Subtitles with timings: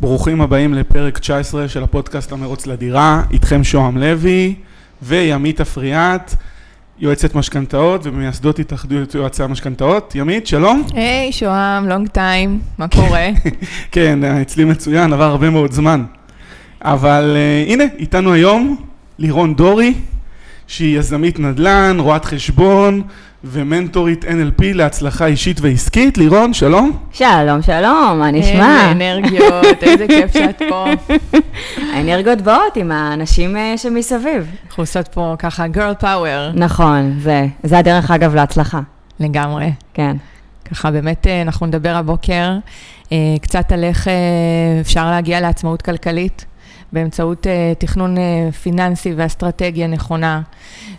[0.00, 4.54] ברוכים הבאים לפרק 19 של הפודקאסט המרוץ לדירה, איתכם שוהם לוי
[5.02, 6.34] וימית אפריאט,
[6.98, 10.14] יועצת משכנתאות ומייסדות התאחדות יועצי המשכנתאות.
[10.14, 10.82] ימית, שלום.
[10.94, 13.28] היי, שוהם, לונג טיים, מה קורה?
[13.92, 16.04] כן, אצלי מצוין, עבר הרבה מאוד זמן.
[16.82, 18.76] אבל uh, הנה, איתנו היום
[19.18, 19.94] לירון דורי,
[20.66, 23.02] שהיא יזמית נדל"ן, רואת חשבון
[23.44, 26.18] ומנטורית NLP להצלחה אישית ועסקית.
[26.18, 26.98] לירון, שלום.
[27.12, 28.78] שלום, שלום, מה נשמע?
[28.78, 30.84] איזה אנרגיות, איזה כיף שאת פה.
[31.94, 34.54] האנרגיות באות עם האנשים אה, שמסביב.
[34.66, 36.54] אנחנו עושות פה ככה girl power.
[36.54, 38.80] נכון, זה, זה הדרך אגב להצלחה.
[39.20, 39.72] לגמרי.
[39.94, 40.16] כן.
[40.70, 42.56] ככה באמת אה, אנחנו נדבר הבוקר
[43.12, 44.08] אה, קצת על איך
[44.80, 46.44] אפשר להגיע לעצמאות כלכלית.
[46.92, 50.42] באמצעות uh, תכנון uh, פיננסי ואסטרטגיה נכונה,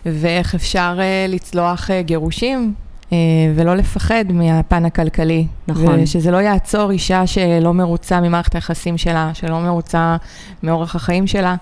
[0.06, 2.74] ואיך אפשר uh, לצלוח uh, גירושים
[3.54, 5.46] ולא לפחד מהפן הכלכלי.
[5.68, 6.00] נכון.
[6.02, 10.16] ושזה לא יעצור אישה שלא מרוצה ממערכת היחסים שלה, שלא מרוצה
[10.62, 11.54] מאורח החיים שלה,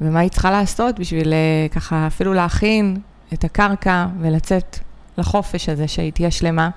[0.00, 1.32] ומה היא צריכה לעשות בשביל
[1.70, 2.96] ככה אפילו להכין
[3.32, 4.78] את הקרקע ולצאת
[5.18, 6.70] לחופש הזה, שהיא תהיה שלמה.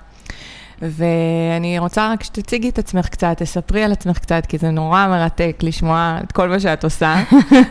[0.82, 5.56] ואני רוצה רק שתציגי את עצמך קצת, תספרי על עצמך קצת, כי זה נורא מרתק
[5.62, 7.14] לשמוע את כל מה שאת עושה.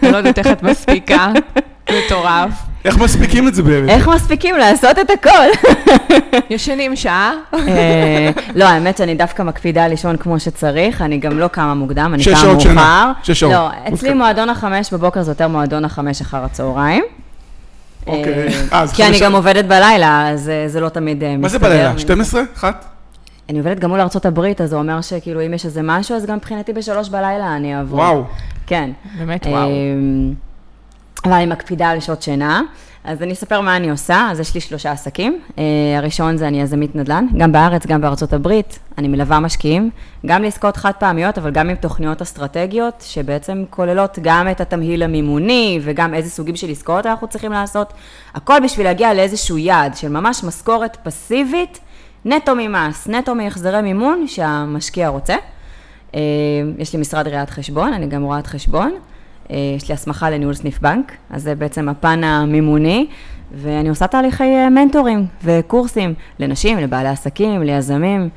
[0.04, 1.32] אני לא יודעת איך את מספיקה,
[2.06, 2.52] מטורף.
[2.86, 3.90] איך מספיקים את זה באמת?
[3.90, 5.72] איך מספיקים לעשות את הכל?
[6.50, 7.34] ישנים שעה?
[7.54, 12.24] אה, לא, האמת שאני דווקא מקפידה לישון כמו שצריך, אני גם לא קמה מוקדם, אני
[12.24, 12.74] שש קמה שעות שינה.
[12.74, 13.12] מאוחר.
[13.24, 13.52] שש שעות.
[13.52, 14.14] לא, אצלי אוקיי.
[14.14, 17.04] מועדון החמש בבוקר זה יותר מועדון החמש אחר הצהריים.
[18.08, 18.48] אוקיי.
[18.48, 21.38] אה, אה, אז כי אני גם עובדת בלילה, אז זה לא תמיד מסתדר.
[21.38, 21.98] מה זה בלילה?
[21.98, 22.42] 12?
[22.58, 22.95] אחת?
[23.50, 26.26] אני עובדת גם מול ארצות הברית, אז זה אומר שכאילו אם יש איזה משהו, אז
[26.26, 28.00] גם מבחינתי בשלוש בלילה אני אעבור.
[28.00, 28.24] וואו.
[28.68, 28.92] כן.
[29.18, 29.70] באמת וואו.
[29.70, 30.34] אמ,
[31.26, 32.62] אבל אני מקפידה על שעות שינה.
[33.06, 35.42] אז אני אספר מה אני עושה, אז יש לי שלושה עסקים.
[35.50, 35.60] Uh,
[35.98, 38.80] הראשון זה אני יזמית נדל"ן, גם בארץ, גם בארצות הברית.
[38.98, 39.90] אני מלווה משקיעים,
[40.26, 45.80] גם לעסקאות חד פעמיות, אבל גם עם תוכניות אסטרטגיות, שבעצם כוללות גם את התמהיל המימוני,
[45.84, 47.94] וגם איזה סוגים של עסקאות אנחנו צריכים לעשות.
[48.34, 51.80] הכל בשביל להגיע לאיזשהו יעד של ממש משכורת פסיבית,
[52.26, 55.36] נטו ממס, נטו מהחזרי מימון שהמשקיע רוצה.
[56.16, 56.20] אה,
[56.78, 58.94] יש לי משרד ראיית חשבון, אני גם רואת חשבון.
[59.52, 63.08] אה, יש לי הסמכה לניהול סניף בנק, אז זה בעצם הפן המימוני,
[63.52, 68.30] ואני עושה תהליכי אה, מנטורים וקורסים לנשים, לבעלי עסקים, ליזמים,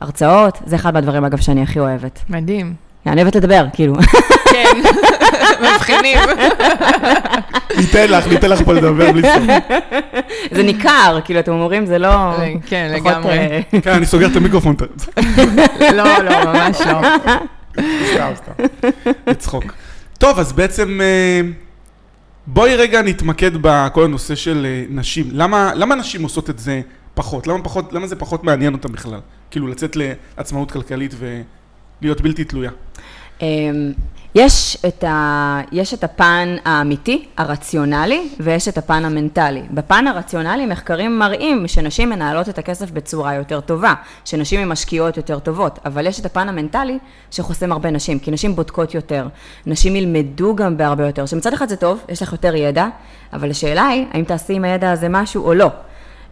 [0.00, 2.20] הרצאות, זה אחד מהדברים אגב שאני הכי אוהבת.
[2.28, 2.74] מדהים.
[3.06, 3.94] אני אוהבת לדבר, כאילו.
[4.52, 4.82] כן,
[5.74, 6.18] מבחינים.
[7.76, 9.42] ניתן לך, ניתן לך פה לדבר בלי סוף.
[10.50, 12.32] זה ניכר, כאילו, אתם אומרים, זה לא...
[12.66, 13.38] כן, לגמרי.
[13.38, 14.74] אה, כן, אני סוגר את המיקרופון.
[15.80, 17.00] לא, לא, ממש לא.
[18.12, 18.52] סתם, סתם.
[19.26, 19.64] לצחוק.
[20.18, 21.40] טוב, אז בעצם אה,
[22.46, 25.28] בואי רגע נתמקד בכל הנושא של אה, נשים.
[25.32, 26.80] למה, למה נשים עושות את זה
[27.14, 27.46] פחות?
[27.46, 27.92] למה, פחות?
[27.92, 29.20] למה זה פחות מעניין אותן בכלל?
[29.50, 32.70] כאילו לצאת לעצמאות כלכלית ולהיות בלתי תלויה.
[33.42, 33.92] אמ,
[34.34, 39.62] יש את, ה, יש את הפן האמיתי, הרציונלי, ויש את הפן המנטלי.
[39.70, 43.94] בפן הרציונלי מחקרים מראים שנשים מנהלות את הכסף בצורה יותר טובה,
[44.24, 46.98] שנשים הן משקיעות יותר טובות, אבל יש את הפן המנטלי
[47.30, 49.28] שחוסם הרבה נשים, כי נשים בודקות יותר,
[49.66, 52.86] נשים ילמדו גם בהרבה יותר, שמצד אחד זה טוב, יש לך יותר ידע,
[53.32, 55.68] אבל השאלה היא, האם תעשי עם הידע הזה משהו או לא.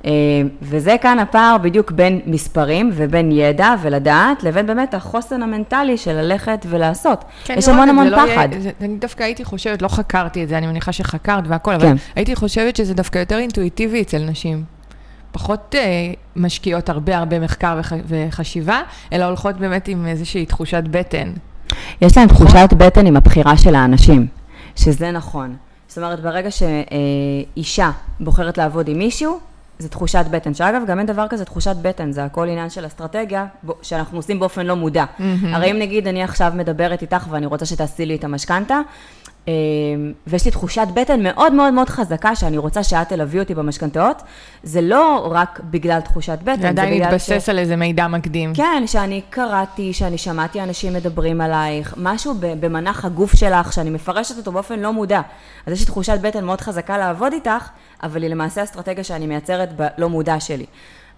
[0.04, 0.10] אה,
[0.62, 6.66] וזה כאן הפער בדיוק בין מספרים ובין ידע ולדעת, לבין באמת החוסן המנטלי של ללכת
[6.68, 7.24] ולעשות.
[7.44, 8.48] כן, יש אני המון המון זה לא יהיה- פחד.
[8.60, 11.96] זה- אני דווקא הייתי חושבת, לא חקרתי את זה, אני מניחה שחקרת והכל, אבל כן.
[12.16, 14.64] הייתי חושבת שזה דווקא יותר אינטואיטיבי אצל נשים.
[15.32, 15.80] פחות אה,
[16.36, 18.80] משקיעות הרבה הרבה מחקר וח, וחשיבה,
[19.12, 21.32] אלא הולכות באמת עם איזושהי תחושת בטן.
[22.02, 24.26] יש להם תחושת בטן עם הבחירה של האנשים,
[24.76, 25.56] שזה נכון.
[25.88, 27.90] זאת אומרת, ברגע שאישה
[28.20, 29.38] בוחרת לעבוד עם מישהו,
[29.80, 33.46] זה תחושת בטן, שאגב, גם אין דבר כזה תחושת בטן, זה הכל עניין של אסטרטגיה,
[33.82, 35.04] שאנחנו עושים באופן לא מודע.
[35.52, 38.80] הרי אם נגיד אני עכשיו מדברת איתך ואני רוצה שתעשי לי את המשכנתה,
[40.26, 44.22] ויש לי תחושת בטן מאוד מאוד מאוד חזקה שאני רוצה שאת תלווי אותי במשכנתאות,
[44.62, 48.54] זה לא רק בגלל תחושת בטן, זה עדיין בגלל מתבסס על איזה מידע מקדים.
[48.54, 54.52] כן, שאני קראתי, שאני שמעתי אנשים מדברים עלייך, משהו במנח הגוף שלך, שאני מפרשת אותו
[54.52, 55.20] באופן לא מודע.
[55.66, 57.68] אז יש לי תחושת בטן מאוד חזקה לעבוד איתך,
[58.02, 60.66] אבל היא למעשה אסטרטגיה שאני מייצרת בלא מודע שלי.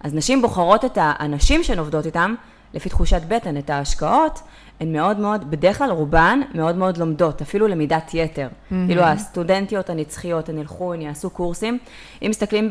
[0.03, 2.35] אז נשים בוחרות את האנשים שהן עובדות איתם,
[2.73, 4.39] לפי תחושת בטן, את ההשקעות,
[4.79, 8.47] הן מאוד מאוד, בדרך כלל רובן מאוד מאוד לומדות, אפילו למידת יתר.
[8.69, 11.77] כאילו הסטודנטיות הנצחיות, הן ילכו, הן יעשו קורסים.
[12.21, 12.69] אם מסתכלים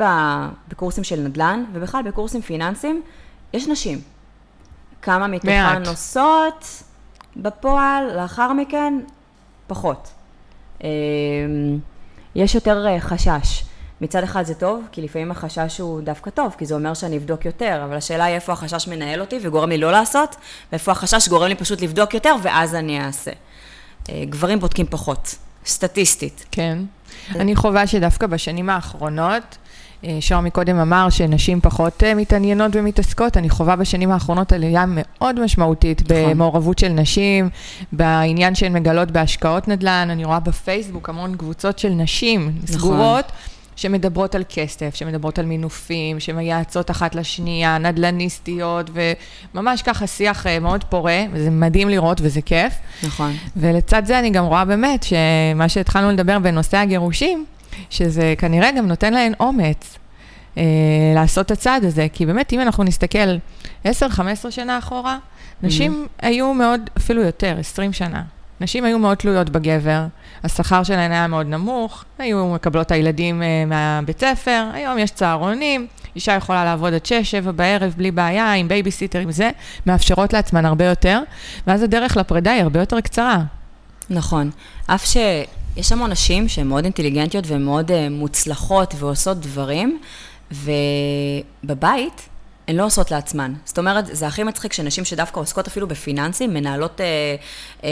[0.68, 3.02] בקורסים של נדל"ן, ובכלל בקורסים פיננסיים,
[3.54, 4.00] יש נשים.
[5.02, 5.82] כמה מתוכן.
[5.86, 6.82] נוסעות
[7.36, 8.94] בפועל, לאחר מכן,
[9.66, 10.10] פחות.
[10.84, 10.88] אמ,
[12.34, 13.64] יש יותר אה, חשש.
[14.02, 17.44] מצד אחד זה טוב, כי לפעמים החשש הוא דווקא טוב, כי זה אומר שאני אבדוק
[17.44, 20.36] יותר, אבל השאלה היא איפה החשש מנהל אותי וגורם לי לא לעשות,
[20.72, 23.30] ואיפה החשש גורם לי פשוט לבדוק יותר, ואז אני אעשה.
[24.10, 25.34] אה, גברים בודקים פחות,
[25.66, 26.44] סטטיסטית.
[26.50, 26.78] כן.
[27.34, 29.58] אני חווה שדווקא בשנים האחרונות,
[30.04, 35.40] אה, שר מקודם אמר שנשים פחות אה, מתעניינות ומתעסקות, אני חווה בשנים האחרונות עלייה מאוד
[35.40, 36.30] משמעותית נכון.
[36.30, 37.48] במעורבות של נשים,
[37.92, 42.66] בעניין שהן מגלות בהשקעות נדל"ן, אני רואה בפייסבוק המון קבוצות של נשים נכון.
[42.66, 43.32] סגורות.
[43.76, 48.90] שמדברות על כסף, שמדברות על מינופים, שמייעצות אחת לשנייה, נדל"ניסטיות,
[49.54, 52.72] וממש ככה שיח אה, מאוד פורה, וזה מדהים לראות וזה כיף.
[53.02, 53.32] נכון.
[53.56, 57.44] ולצד זה אני גם רואה באמת שמה שהתחלנו לדבר בנושא הגירושים,
[57.90, 59.98] שזה כנראה גם נותן להן אומץ
[60.58, 60.62] אה,
[61.14, 63.36] לעשות את הצעד הזה, כי באמת אם אנחנו נסתכל
[63.84, 63.88] 10-15
[64.50, 65.18] שנה אחורה,
[65.62, 68.22] נשים היו מאוד, אפילו יותר, 20 שנה.
[68.62, 70.04] נשים היו מאוד תלויות בגבר,
[70.44, 75.86] השכר שלהן היה מאוד נמוך, היו מקבלות את הילדים אה, מהבית ספר, היום יש צהרונים,
[76.14, 77.06] אישה יכולה לעבוד עד
[77.46, 79.50] 6-7 בערב בלי בעיה, עם בייביסיטר, עם זה,
[79.86, 81.20] מאפשרות לעצמן הרבה יותר,
[81.66, 83.38] ואז הדרך לפרידה היא הרבה יותר קצרה.
[84.10, 84.50] נכון.
[84.86, 89.98] אף שיש המון נשים שהן מאוד אינטליגנטיות והן מאוד uh, מוצלחות ועושות דברים,
[90.52, 92.28] ובבית
[92.68, 93.52] הן לא עושות לעצמן.
[93.64, 97.06] זאת אומרת, זה הכי מצחיק שנשים שדווקא עוסקות אפילו בפיננסים, מנהלות אה,
[97.84, 97.90] אה,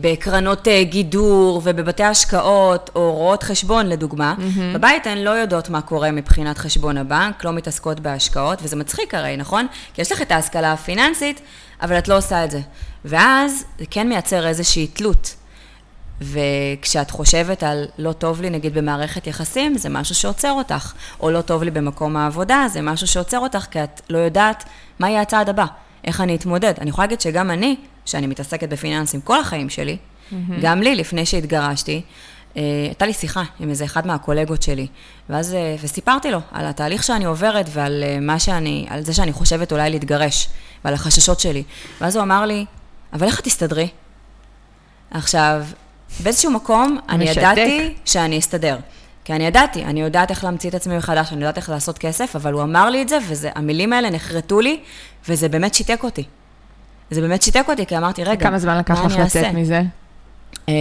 [0.00, 4.74] בקרנות אה, גידור ובבתי השקעות, או רואות חשבון לדוגמה, mm-hmm.
[4.74, 9.36] בבית הן לא יודעות מה קורה מבחינת חשבון הבנק, לא מתעסקות בהשקעות, וזה מצחיק הרי,
[9.36, 9.66] נכון?
[9.94, 11.40] כי יש לך את ההשכלה הפיננסית,
[11.82, 12.60] אבל את לא עושה את זה.
[13.04, 15.34] ואז זה כן מייצר איזושהי תלות.
[16.20, 21.40] וכשאת חושבת על לא טוב לי נגיד במערכת יחסים, זה משהו שעוצר אותך, או לא
[21.40, 24.64] טוב לי במקום העבודה, זה משהו שעוצר אותך, כי את לא יודעת
[24.98, 25.66] מה יהיה הצעד הבא,
[26.04, 26.74] איך אני אתמודד.
[26.80, 30.34] אני יכולה להגיד שגם אני, שאני מתעסקת בפיננסים כל החיים שלי, mm-hmm.
[30.60, 32.02] גם לי, לפני שהתגרשתי,
[32.56, 34.86] אה, הייתה לי שיחה עם איזה אחד מהקולגות שלי,
[35.28, 39.32] ואז, אה, וסיפרתי לו על התהליך שאני עוברת ועל אה, מה שאני, על זה שאני
[39.32, 40.48] חושבת אולי להתגרש,
[40.84, 41.62] ועל החששות שלי.
[42.00, 42.64] ואז הוא אמר לי,
[43.12, 43.88] אבל איך את תסתדרי?
[45.10, 45.64] עכשיו,
[46.22, 47.36] באיזשהו מקום אני משתק.
[47.36, 48.78] ידעתי שאני אסתדר.
[49.24, 52.36] כי אני ידעתי, אני יודעת איך להמציא את עצמי מחדש, אני יודעת איך לעשות כסף,
[52.36, 54.80] אבל הוא אמר לי את זה, והמילים האלה נחרטו לי,
[55.28, 56.24] וזה באמת שיתק אותי.
[57.10, 59.54] זה באמת שיתק אותי, כי אמרתי, רגע, כמה זמן לקח מה לך אני אעשה?" לצאת
[59.54, 59.82] מזה?
[60.68, 60.74] אמ,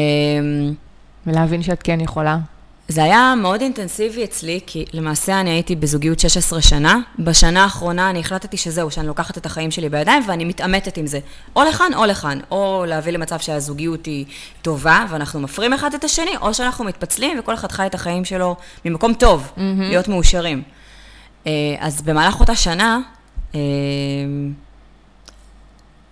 [1.28, 2.38] ולהבין שאת כן יכולה?
[2.88, 7.00] זה היה מאוד אינטנסיבי אצלי, כי למעשה אני הייתי בזוגיות 16 שנה.
[7.20, 11.20] בשנה האחרונה אני החלטתי שזהו, שאני לוקחת את החיים שלי בידיים ואני מתעמתת עם זה.
[11.56, 12.40] או לכאן או לכאן.
[12.52, 14.26] או להביא למצב שהזוגיות היא
[14.62, 18.56] טובה ואנחנו מפרים אחד את השני, או שאנחנו מתפצלים וכל אחד חי את החיים שלו
[18.86, 19.60] ממקום טוב, mm-hmm.
[19.80, 20.64] להיות מאושרים.
[21.48, 23.00] אה, אז במהלך אותה שנה,
[23.56, 23.60] אה,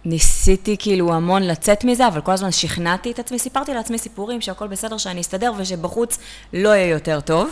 [0.05, 4.67] ניסיתי כאילו המון לצאת מזה, אבל כל הזמן שכנעתי את עצמי, סיפרתי לעצמי סיפורים שהכל
[4.67, 6.17] בסדר, שאני אסתדר ושבחוץ
[6.53, 7.49] לא יהיה יותר טוב.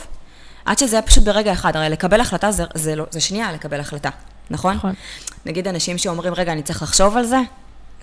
[0.66, 3.80] עד שזה היה פשוט ברגע אחד, הרי לקבל החלטה זה, זה, לא, זה שנייה לקבל
[3.80, 4.10] החלטה,
[4.50, 4.76] נכון?
[4.76, 4.94] נכון.
[5.46, 7.40] נגיד אנשים שאומרים, רגע, אני צריך לחשוב על זה,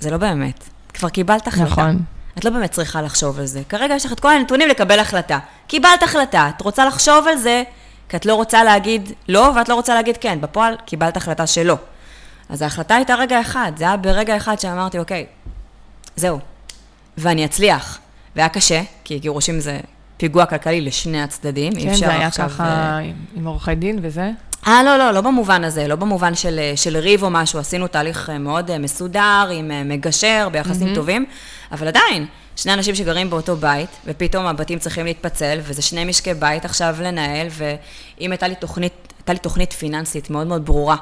[0.00, 0.64] זה לא באמת.
[0.94, 1.64] כבר קיבלת החלטה.
[1.64, 2.03] נכון.
[2.38, 3.62] את לא באמת צריכה לחשוב על זה.
[3.69, 5.38] כרגע יש לך את כל הנתונים לקבל החלטה.
[5.67, 7.62] קיבלת החלטה, את רוצה לחשוב על זה,
[8.08, 10.41] כי את לא רוצה להגיד לא, ואת לא רוצה להגיד כן.
[10.41, 11.76] בפועל, קיבלת החלטה שלא.
[12.50, 15.26] אז ההחלטה הייתה רגע אחד, זה היה ברגע אחד שאמרתי, אוקיי,
[16.17, 16.38] זהו,
[17.19, 17.99] ואני אצליח.
[18.37, 19.81] והיה קשה, כי גירושים זה
[20.17, 22.49] פיגוע כלכלי לשני הצדדים, אי כן, אפשר זה היה עכשיו...
[22.49, 22.99] ככה אה,
[23.35, 24.31] עם- עורכי דין וזה?
[24.67, 27.87] אה, לא, לא, לא במובן הזה, לא במובן של, אה, של ריב או משהו, עשינו
[27.87, 30.94] תהליך אה, מאוד מסודר, עם מגשר, ביחסים mm-hmm.
[30.94, 31.25] טובים,
[31.73, 32.26] אבל עדיין,
[32.56, 37.46] שני אנשים שגרים באותו בית, ופתאום הבתים צריכים להתפצל, וזה שני משקי בית עכשיו לנהל,
[37.51, 40.96] ואם הייתה לי תוכנית, הייתה לי תוכנית פיננסית מאוד מאוד ברורה,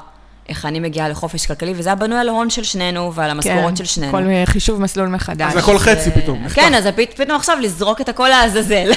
[0.49, 3.85] איך אני מגיעה לחופש כלכלי, וזה היה בנוי על ההון של שנינו ועל המשכורות של
[3.85, 4.11] שנינו.
[4.11, 5.51] כן, כל אה, חישוב מסלול מחדש.
[5.51, 6.49] אז הכל חצי פתאום.
[6.49, 8.91] כן, אז פת- פתאום עכשיו לזרוק את הכל לעזאזל.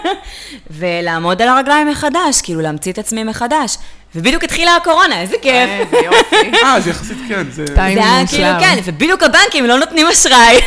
[0.70, 3.76] ולעמוד על הרגליים מחדש, כאילו להמציא את עצמי מחדש.
[4.14, 5.70] ובדיוק התחילה הקורונה, איזה כיף.
[5.80, 6.36] איזה יופי.
[6.64, 7.66] אה, זה יחסית כן, זה...
[7.74, 8.26] זה היה.
[8.28, 10.60] כאילו, כן, ובדיוק הבנקים לא נותנים אשראי.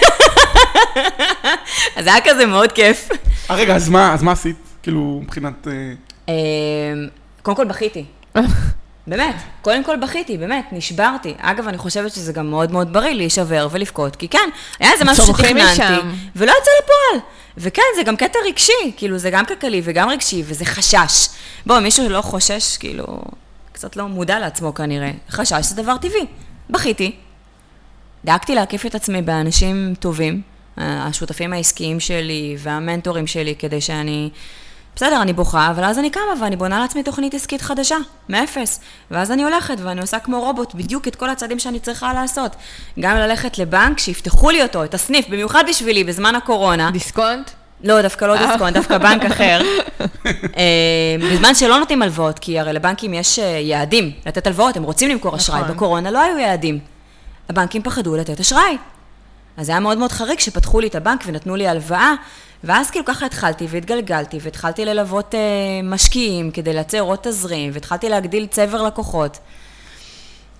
[1.95, 3.09] אז זה היה כזה מאוד כיף.
[3.49, 4.55] אה, רגע, אז מה עשית?
[4.83, 5.67] כאילו, מבחינת...
[6.29, 6.33] אה,
[7.41, 8.05] קודם כל בכיתי.
[9.07, 11.33] באמת, קודם כל בכיתי, באמת, נשברתי.
[11.39, 15.23] אגב, אני חושבת שזה גם מאוד מאוד בריא להישבר ולבכות, כי כן, היה איזה משהו
[15.23, 16.07] שתכננתי.
[16.35, 17.29] ולא יצא לפועל.
[17.57, 21.27] וכן, זה גם קטע רגשי, כאילו, זה גם כלכלי וגם רגשי, וזה חשש.
[21.65, 23.21] בוא, מישהו לא חושש, כאילו,
[23.71, 25.11] קצת לא מודע לעצמו כנראה.
[25.29, 26.25] חשש זה דבר טבעי.
[26.69, 27.15] בכיתי,
[28.25, 30.41] דאגתי להקיף את עצמי באנשים טובים,
[30.77, 34.29] אה, השותפים העסקיים שלי והמנטורים שלי, כדי שאני...
[34.95, 37.97] בסדר, אני בוכה, אבל אז אני קמה ואני בונה לעצמי תוכנית עסקית חדשה,
[38.29, 38.79] מאפס.
[39.11, 42.55] ואז אני הולכת ואני עושה כמו רובוט בדיוק את כל הצעדים שאני צריכה לעשות.
[42.99, 46.91] גם ללכת לבנק, שיפתחו לי אותו, את הסניף, במיוחד בשבילי, בזמן הקורונה.
[46.91, 47.51] דיסקונט?
[47.83, 49.61] לא, דווקא לא דיסקונט, דווקא בנק אחר.
[50.57, 55.09] אה, בזמן שלא נותנים הלוואות, כי הרי לבנקים יש אה, יעדים לתת הלוואות, הם רוצים
[55.09, 55.61] למכור אשראי.
[55.61, 55.75] נכון.
[55.75, 56.79] בקורונה לא היו יעדים.
[57.49, 58.77] הבנקים פחדו לתת אשראי.
[59.57, 62.13] אז זה היה מאוד מאוד חריג שפתחו לי את הבנק ונתנו לי הלוואה,
[62.63, 65.39] ואז כאילו ככה התחלתי והתגלגלתי, והתחלתי ללוות אה,
[65.83, 69.39] משקיעים כדי לייצר עוד תזרים, והתחלתי להגדיל צבר לקוחות,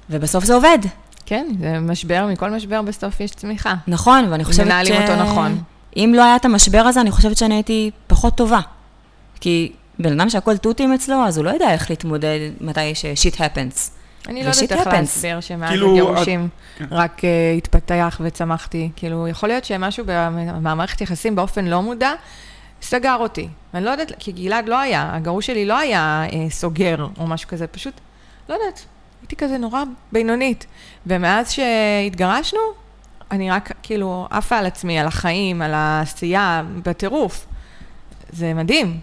[0.10, 0.80] ובסוף זה עובד.
[1.26, 3.74] כן, זה משבר, מכל משבר בסוף יש צמיחה.
[3.88, 4.70] נכון, ואני חושבת ש...
[4.70, 5.62] מנהלים אותו נכון.
[5.98, 8.60] אם לא היה את המשבר הזה, אני חושבת שאני הייתי פחות טובה.
[9.40, 14.01] כי בן אדם שהכל תותים אצלו, אז הוא לא יודע איך להתמודד מתי ש-shit happens.
[14.28, 14.88] אני לא יודעת איך.
[14.88, 16.50] להסביר שמאז כאילו, הגירושים
[16.92, 18.90] רק אה, התפתח וצמחתי.
[18.96, 20.12] כאילו, יכול להיות שמשהו במ-
[20.64, 22.12] במערכת יחסים באופן לא מודע
[22.82, 23.48] סגר אותי.
[23.74, 27.50] אני לא יודעת, כי גלעד לא היה, הגרוש שלי לא היה אה, סוגר או משהו
[27.50, 27.94] כזה, פשוט,
[28.50, 28.86] לא יודעת,
[29.22, 30.66] הייתי כזה נורא בינונית.
[31.08, 32.60] ומאז שהתגרשנו,
[33.32, 37.46] אני רק כאילו עפה על עצמי, על החיים, על העשייה, בטירוף.
[38.34, 39.00] זה מדהים.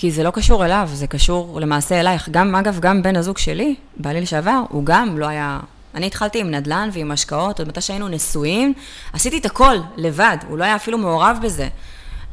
[0.00, 2.28] כי זה לא קשור אליו, זה קשור למעשה אלייך.
[2.28, 5.60] גם, אגב, גם בן הזוג שלי, בעלי לשעבר, הוא גם לא היה...
[5.94, 8.72] אני התחלתי עם נדל"ן ועם השקעות, עוד מתי שהיינו נשואים,
[9.12, 11.68] עשיתי את הכל לבד, הוא לא היה אפילו מעורב בזה.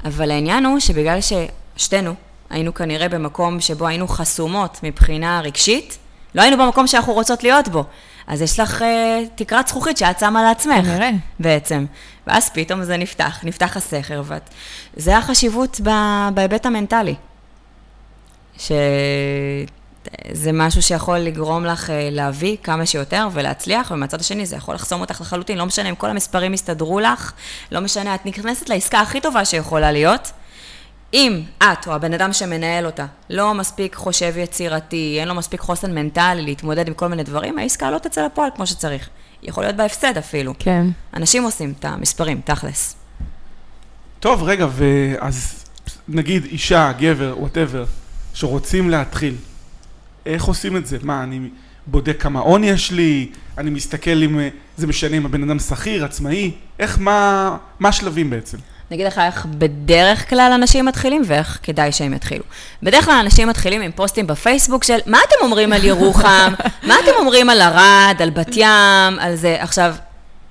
[0.06, 2.14] אבל העניין הוא שבגלל ששתינו
[2.50, 5.98] היינו כנראה במקום שבו היינו חסומות מבחינה רגשית,
[6.36, 7.84] לא היינו במקום שאנחנו רוצות להיות בו.
[8.28, 10.86] אז יש לך אה, תקרת זכוכית שאת שמה לעצמך.
[10.86, 11.10] כנראה.
[11.40, 11.86] בעצם.
[12.28, 14.50] ואז פתאום זה נפתח, נפתח הסכר, ואת...
[14.96, 17.16] זה החשיבות ב- בהיבט המנטלי.
[18.58, 25.02] שזה משהו שיכול לגרום לך אה, להביא כמה שיותר ולהצליח, ומהצד השני זה יכול לחסום
[25.02, 27.32] אותך לחלוטין, לא משנה אם כל המספרים יסתדרו לך,
[27.72, 30.32] לא משנה, את נכנסת לעסקה הכי טובה שיכולה להיות.
[31.14, 35.96] אם את או הבן אדם שמנהל אותה לא מספיק חושב יצירתי, אין לו מספיק חוסן
[35.96, 39.10] מנטלי להתמודד עם כל מיני דברים, העסקה לא תצא לפועל כמו שצריך.
[39.44, 40.54] יכול להיות בהפסד אפילו.
[40.60, 40.88] כן.
[41.14, 42.96] אנשים עושים את המספרים, תכלס.
[44.20, 45.66] טוב, רגע, ואז
[46.08, 47.86] נגיד אישה, גבר, whatever,
[48.40, 49.36] שרוצים להתחיל,
[50.26, 50.98] איך עושים את זה?
[51.04, 51.40] מה, אני
[51.88, 56.06] בודק כמה הון יש לי, אני מסתכל אם אה, זה משנה אם הבן אדם שכיר,
[56.06, 58.58] עצמאי, איך, מה, מה השלבים בעצם?
[58.90, 62.44] אני אגיד לך איך בדרך כלל אנשים מתחילים ואיך כדאי שהם יתחילו.
[62.84, 66.54] בדרך כלל אנשים מתחילים עם פוסטים בפייסבוק של מה אתם אומרים על ירוחם,
[66.88, 69.58] מה אתם אומרים על ערד, על בת ים, על זה.
[69.60, 69.96] עכשיו,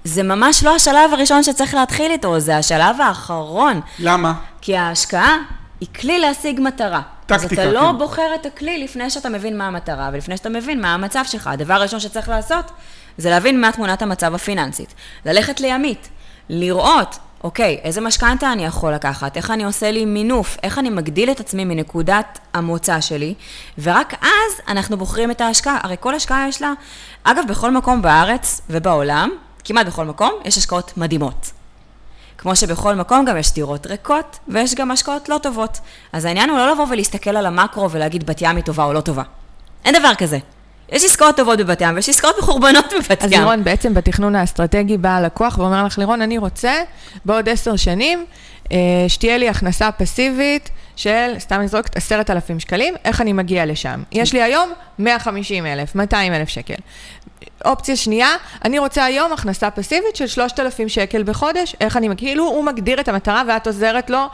[0.04, 3.80] זה ממש לא השלב הראשון שצריך להתחיל איתו, זה השלב האחרון.
[3.98, 4.34] למה?
[4.60, 5.36] כי ההשקעה
[5.80, 7.02] היא כלי להשיג מטרה.
[7.26, 7.98] טקטיקה, אז אתה לא כן.
[7.98, 11.46] בוחר את הכלי לפני שאתה מבין מה המטרה, ולפני שאתה מבין מה המצב שלך.
[11.46, 12.70] הדבר הראשון שצריך לעשות,
[13.18, 14.94] זה להבין מה תמונת המצב הפיננסית.
[15.24, 16.08] ללכת לימית,
[16.48, 21.30] לראות, אוקיי, איזה משכנתה אני יכול לקחת, איך אני עושה לי מינוף, איך אני מגדיל
[21.30, 23.34] את עצמי מנקודת המוצא שלי,
[23.78, 25.78] ורק אז אנחנו בוחרים את ההשקעה.
[25.82, 26.72] הרי כל השקעה יש לה,
[27.24, 29.30] אגב, בכל מקום בארץ ובעולם,
[29.64, 31.55] כמעט בכל מקום, יש השקעות מדהימות.
[32.38, 35.78] כמו שבכל מקום גם יש דירות ריקות, ויש גם השקעות לא טובות.
[36.12, 39.00] אז העניין הוא לא לבוא ולהסתכל על המקרו ולהגיד בת ים היא טובה או לא
[39.00, 39.22] טובה.
[39.84, 40.38] אין דבר כזה.
[40.92, 43.40] יש עסקאות טובות בבת ים, ויש עסקאות מחורבנות בבת אז ים.
[43.40, 46.82] לירון, בעצם בתכנון האסטרטגי בא הלקוח ואומר לך, לירון, אני רוצה
[47.24, 48.24] בעוד עשר שנים
[48.72, 48.76] אה,
[49.08, 54.02] שתהיה לי הכנסה פסיבית של, סתם אני עשרת אלפים שקלים, איך אני מגיע לשם?
[54.12, 56.74] יש לי היום 150 אלף, 200 אלף שקל.
[57.64, 58.28] אופציה שנייה,
[58.64, 63.08] אני רוצה היום הכנסה פסיבית של 3,000 שקל בחודש, איך אני, כאילו הוא מגדיר את
[63.08, 64.26] המטרה ואת עוזרת לו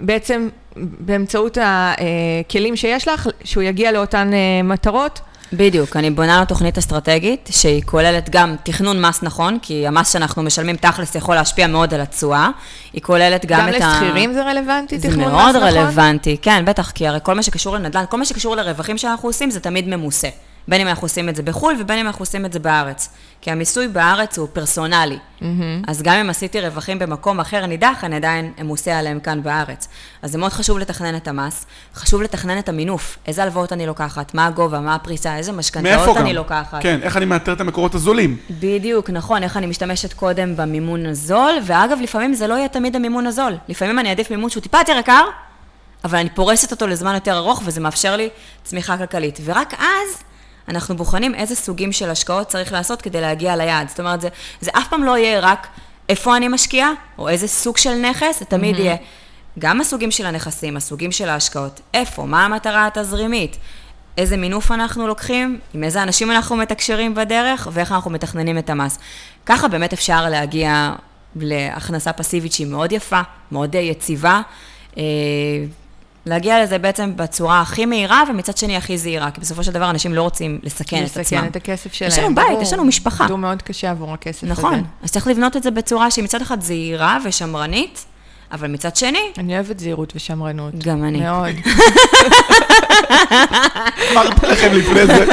[0.00, 5.20] בעצם באמצעות הכלים שיש לך, שהוא יגיע לאותן אה, מטרות.
[5.52, 10.42] בדיוק, אני בונה לו תוכנית אסטרטגית, שהיא כוללת גם תכנון מס נכון, כי המס שאנחנו
[10.42, 12.50] משלמים תכלס יכול להשפיע מאוד על התשואה.
[12.92, 13.92] היא כוללת גם, גם את ה...
[13.92, 15.68] לשכירים זה רלוונטי, זה תכנון מאוד מס, נכון?
[15.68, 19.50] רלוונטי, כן, בטח, כי הרי כל מה שקשור לנדל"ן, כל מה שקשור לרווחים שאנחנו עושים,
[19.50, 20.28] זה תמיד ממוסה.
[20.68, 23.08] בין אם אנחנו עושים את זה בחו"ל ובין אם אנחנו עושים את זה בארץ.
[23.40, 25.18] כי המיסוי בארץ הוא פרסונלי.
[25.86, 29.88] אז גם אם עשיתי רווחים במקום אחר נידח, אני עדיין אמוסה עליהם כאן בארץ.
[30.22, 34.34] אז זה מאוד חשוב לתכנן את המס, חשוב לתכנן את המינוף, איזה הלוואות אני לוקחת,
[34.34, 36.22] מה הגובה, מה הפריסה, איזה משכנתאות גם?
[36.22, 36.82] אני לוקחת.
[36.82, 38.36] כן, איך אני מאתר את המקורות הזולים?
[38.50, 43.26] בדיוק, נכון, איך אני משתמשת קודם במימון הזול, ואגב, לפעמים זה לא יהיה תמיד המימון
[43.26, 43.56] הזול.
[43.68, 45.24] לפעמים אני אעדיף מימון שהוא טיפה יותר יקר,
[46.04, 48.28] אבל אני פורסת אותו לזמן יותר ארוך, וזה מאפשר לי
[48.64, 49.38] צמיחה כלכלית.
[49.44, 50.22] ורק אז
[50.68, 53.88] אנחנו בוחנים איזה סוגים של השקעות צריך לעשות כדי להגיע ליעד.
[53.88, 54.28] זאת אומרת, זה,
[54.60, 55.66] זה אף פעם לא יהיה רק
[56.08, 58.96] איפה אני משקיעה, או איזה סוג של נכס, זה תמיד יהיה
[59.58, 63.56] גם הסוגים של הנכסים, הסוגים של ההשקעות, איפה, מה המטרה התזרימית,
[64.18, 68.98] איזה מינוף אנחנו לוקחים, עם איזה אנשים אנחנו מתקשרים בדרך, ואיך אנחנו מתכננים את המס.
[69.46, 70.92] ככה באמת אפשר להגיע
[71.36, 73.20] להכנסה פסיבית שהיא מאוד יפה,
[73.52, 74.40] מאוד אה, יציבה.
[76.26, 80.14] להגיע לזה בעצם בצורה הכי מהירה, ומצד שני הכי זהירה, כי בסופו של דבר אנשים
[80.14, 81.20] לא רוצים לסכן את עצמם.
[81.22, 82.10] לסכן את הכסף שלהם.
[82.10, 82.62] יש לנו בית, ברור.
[82.62, 83.24] יש לנו משפחה.
[83.24, 84.52] עבדו מאוד קשה עבור הכסף הזה.
[84.52, 88.04] נכון, אז צריך לבנות את זה בצורה שהיא מצד אחד זהירה ושמרנית,
[88.52, 90.74] אבל מצד שני, אני אוהבת זהירות ושמרנות.
[90.78, 91.20] גם אני.
[91.20, 91.48] מאוד.
[94.12, 95.26] אמרתי לכם לפני זה,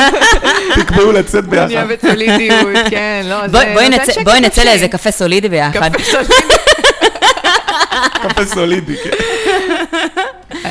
[0.75, 1.71] תקבעו לצאת אני ביחד.
[1.73, 4.65] אוהבת סולידיות, כן, לא, זה בואי- נותן נצא- שקט בואי נצא נפשי.
[4.65, 5.93] לאיזה קפה סולידי ביחד.
[5.95, 6.33] קפה סולידי.
[8.29, 9.09] קפה סולידי, כן.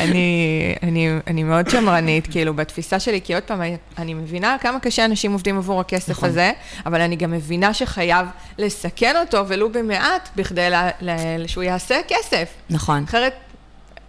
[0.02, 3.60] אני, אני, אני מאוד שמרנית, כאילו, בתפיסה שלי, כי עוד פעם,
[3.98, 6.28] אני מבינה כמה קשה אנשים עובדים עבור הכסף נכון.
[6.28, 6.52] הזה,
[6.86, 8.26] אבל אני גם מבינה שחייב
[8.58, 12.48] לסכן אותו, ולו במעט, בכדי ל, ל, שהוא יעשה כסף.
[12.70, 13.34] נכון, אחרת,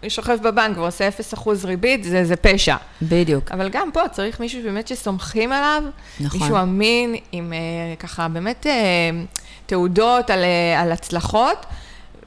[0.08, 2.76] שוכב בבנק ועושה 0% ריבית, זה, זה פשע.
[3.02, 3.52] בדיוק.
[3.52, 5.84] אבל גם פה צריך מישהו באמת שסומכים עליו,
[6.20, 6.40] נכון.
[6.40, 7.60] מישהו אמין, עם אה,
[8.00, 8.72] ככה באמת אה,
[9.66, 11.66] תעודות על, אה, על הצלחות,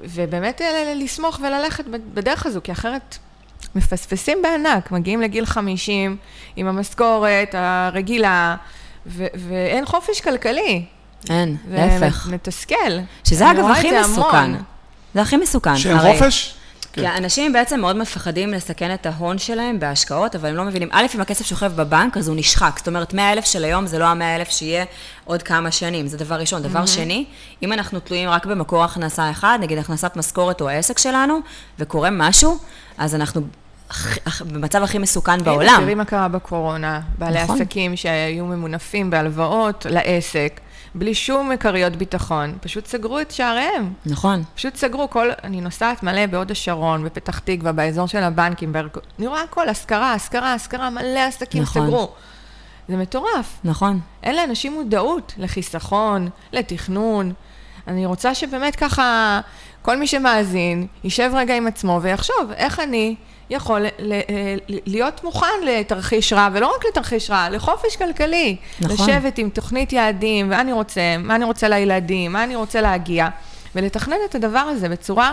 [0.01, 3.19] ובאמת אה, לסמוך וללכת בדרך הזו, כי אחרת
[3.75, 6.17] מפספסים בענק, מגיעים לגיל 50
[6.57, 8.57] עם המשכורת הרגילה,
[9.07, 10.85] ו- ואין חופש כלכלי.
[11.31, 12.27] אין, להפך.
[12.31, 12.75] ומתסכל.
[13.25, 14.37] שזה אני אגב הכי זה מסוכן.
[14.37, 14.63] המון.
[15.15, 15.77] זה הכי מסוכן.
[15.77, 16.55] שאין הרי- חופש?
[16.97, 17.03] כן.
[17.03, 21.07] כי אנשים בעצם מאוד מפחדים לסכן את ההון שלהם בהשקעות, אבל הם לא מבינים, א',
[21.15, 22.75] אם הכסף שוכב בבנק, אז הוא נשחק.
[22.79, 24.85] זאת אומרת, 100 אלף של היום זה לא ה-100 אלף שיהיה
[25.25, 26.62] עוד כמה שנים, זה דבר ראשון.
[26.62, 27.25] דבר שני,
[27.62, 31.38] אם אנחנו תלויים רק במקור הכנסה אחד, נגיד הכנסת משכורת או העסק שלנו,
[31.79, 32.59] וקורה משהו,
[32.99, 33.43] אז אנחנו
[34.53, 35.81] במצב הכי מסוכן בעולם.
[35.81, 37.00] תראי מה קרה בקורונה.
[37.19, 37.62] בעלי נכון.
[37.62, 40.61] עסקים שהיו ממונפים בהלוואות לעסק,
[40.99, 43.93] בלי שום כריות ביטחון, פשוט סגרו את שעריהם.
[44.07, 48.91] נכון, פשוט סגרו כל, אני נוסעת מלא בהוד השרון, בפתח תקווה, באזור של הבנקים, בארג...
[49.19, 51.87] אני רואה הכל, השכרה, השכרה, השכרה, מלא עסקים נכון.
[51.87, 52.12] סגרו.
[52.88, 53.59] זה מטורף.
[53.65, 54.00] נכון.
[54.23, 57.33] אין לאנשים מודעות לחיסכון, לתכנון.
[57.88, 59.41] אני רוצה שבאמת ככה,
[59.83, 63.17] כל מי שמאזין, יישב רגע עם עצמו ויחשוב איך אני
[63.50, 64.21] יכול ל-
[64.87, 68.57] להיות מוכן לתרחיש רע, ולא רק לתרחיש רע, לחופש כלכלי.
[68.81, 69.09] נכון.
[69.11, 73.29] לשבת עם תוכנית יעדים, מה אני רוצה, מה אני רוצה לילדים, מה אני רוצה להגיע,
[73.75, 75.33] ולתכנן את הדבר הזה בצורה...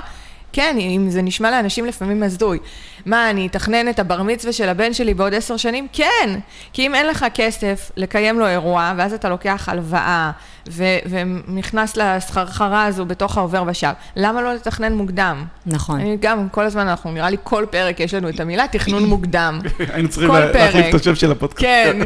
[0.56, 2.60] כן, אם זה נשמע לאנשים לפעמים הזוי.
[3.06, 5.88] מה, אני אתכנן את הבר מצווה של הבן שלי בעוד עשר שנים?
[5.94, 6.40] כן!
[6.74, 10.32] כי אם אין לך כסף לקיים לו אירוע, ואז אתה לוקח הלוואה,
[10.70, 15.44] ו- ונכנס לסחרחרה הזו בתוך העובר ושב, למה לא לתכנן מוקדם?
[15.66, 16.00] נכון.
[16.00, 19.60] אני גם, כל הזמן אנחנו, נראה לי כל פרק יש לנו את המילה תכנון מוקדם.
[19.94, 20.86] היינו צריכים להחליף.
[20.96, 21.62] את השם של הפודקאסט.
[21.66, 21.98] כן,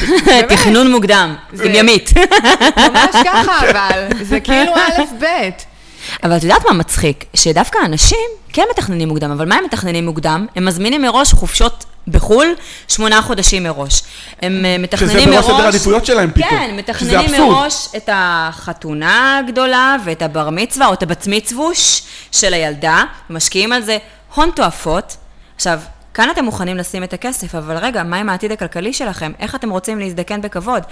[0.48, 2.10] תכנון מוקדם, זה- עם ימית.
[2.76, 5.24] ממש ככה, אבל זה כאילו א'-ב'.
[6.22, 7.24] אבל את יודעת מה מצחיק?
[7.34, 8.18] שדווקא אנשים
[8.52, 10.46] כן מתכננים מוקדם, אבל מה הם מתכננים מוקדם?
[10.56, 12.54] הם מזמינים מראש חופשות בחו"ל
[12.88, 14.02] שמונה חודשים מראש.
[14.42, 15.44] הם אה, מתכננים שזה מראש...
[15.44, 16.48] בראש סדר העדיפויות שלהם פתאום.
[16.50, 16.66] כן,
[16.98, 17.50] שזה מתכננים.
[17.50, 23.82] מראש את החתונה הגדולה ואת הבר מצווה או את הבת מצווש של הילדה, משקיעים על
[23.82, 23.98] זה
[24.34, 25.16] הון תועפות.
[25.56, 25.80] עכשיו,
[26.14, 29.32] כאן אתם מוכנים לשים את הכסף, אבל רגע, מה עם העתיד הכלכלי שלכם?
[29.38, 30.82] איך אתם רוצים להזדקן בכבוד?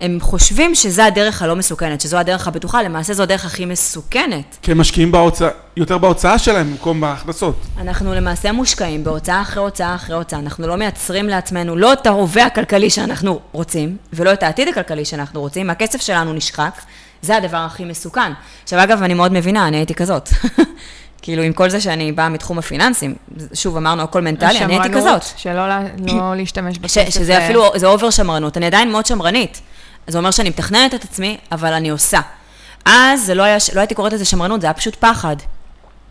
[0.00, 4.58] הם חושבים שזו הדרך הלא מסוכנת, שזו הדרך הבטוחה, למעשה זו הדרך הכי מסוכנת.
[4.62, 7.66] כי הם משקיעים בהוצאה, יותר בהוצאה שלהם במקום בהכנסות.
[7.78, 10.38] אנחנו למעשה מושקעים בהוצאה אחרי הוצאה אחרי הוצאה.
[10.38, 15.40] אנחנו לא מייצרים לעצמנו לא את ההווה הכלכלי שאנחנו רוצים, ולא את העתיד הכלכלי שאנחנו
[15.40, 15.70] רוצים.
[15.70, 16.80] הכסף שלנו נשחק,
[17.22, 18.32] זה הדבר הכי מסוכן.
[18.62, 20.28] עכשיו, אגב, אני מאוד מבינה, אני הייתי כזאת.
[21.22, 23.14] כאילו, עם כל זה שאני באה מתחום הפיננסים,
[23.54, 25.22] שוב, אמרנו הכל מנטלי, אני הייתי כזאת.
[25.22, 25.68] השמרנות, שלא
[26.18, 27.08] לא להשתמש בכסף.
[27.08, 28.56] שזה אפילו, זה over שמרנות.
[28.56, 29.60] אני עדיין מאוד שמרנית.
[30.06, 32.20] זה אומר שאני מתכננת את עצמי, אבל אני עושה.
[32.84, 35.36] אז זה לא, היה, לא הייתי קוראת לזה שמרנות, זה היה פשוט פחד.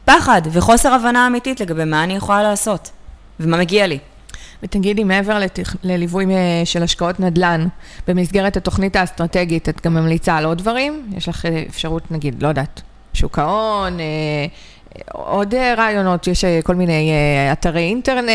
[0.06, 2.90] פחד וחוסר הבנה אמיתית לגבי מה אני יכולה לעשות,
[3.40, 4.00] ומה מגיע לי.
[4.64, 5.76] ותגידי, מעבר לתכ...
[5.84, 7.68] לליווי אה, של השקעות נדל"ן,
[8.08, 11.12] במסגרת התוכנית האסטרטגית, את גם ממליצה על עוד דברים?
[11.18, 12.82] יש לך אה, אפשרות, נגיד, לא יודעת,
[13.14, 14.06] שוק ההון, אה,
[15.12, 18.30] עוד אה, רעיונות, יש אה, כל מיני אה, אתרי אינטרנט,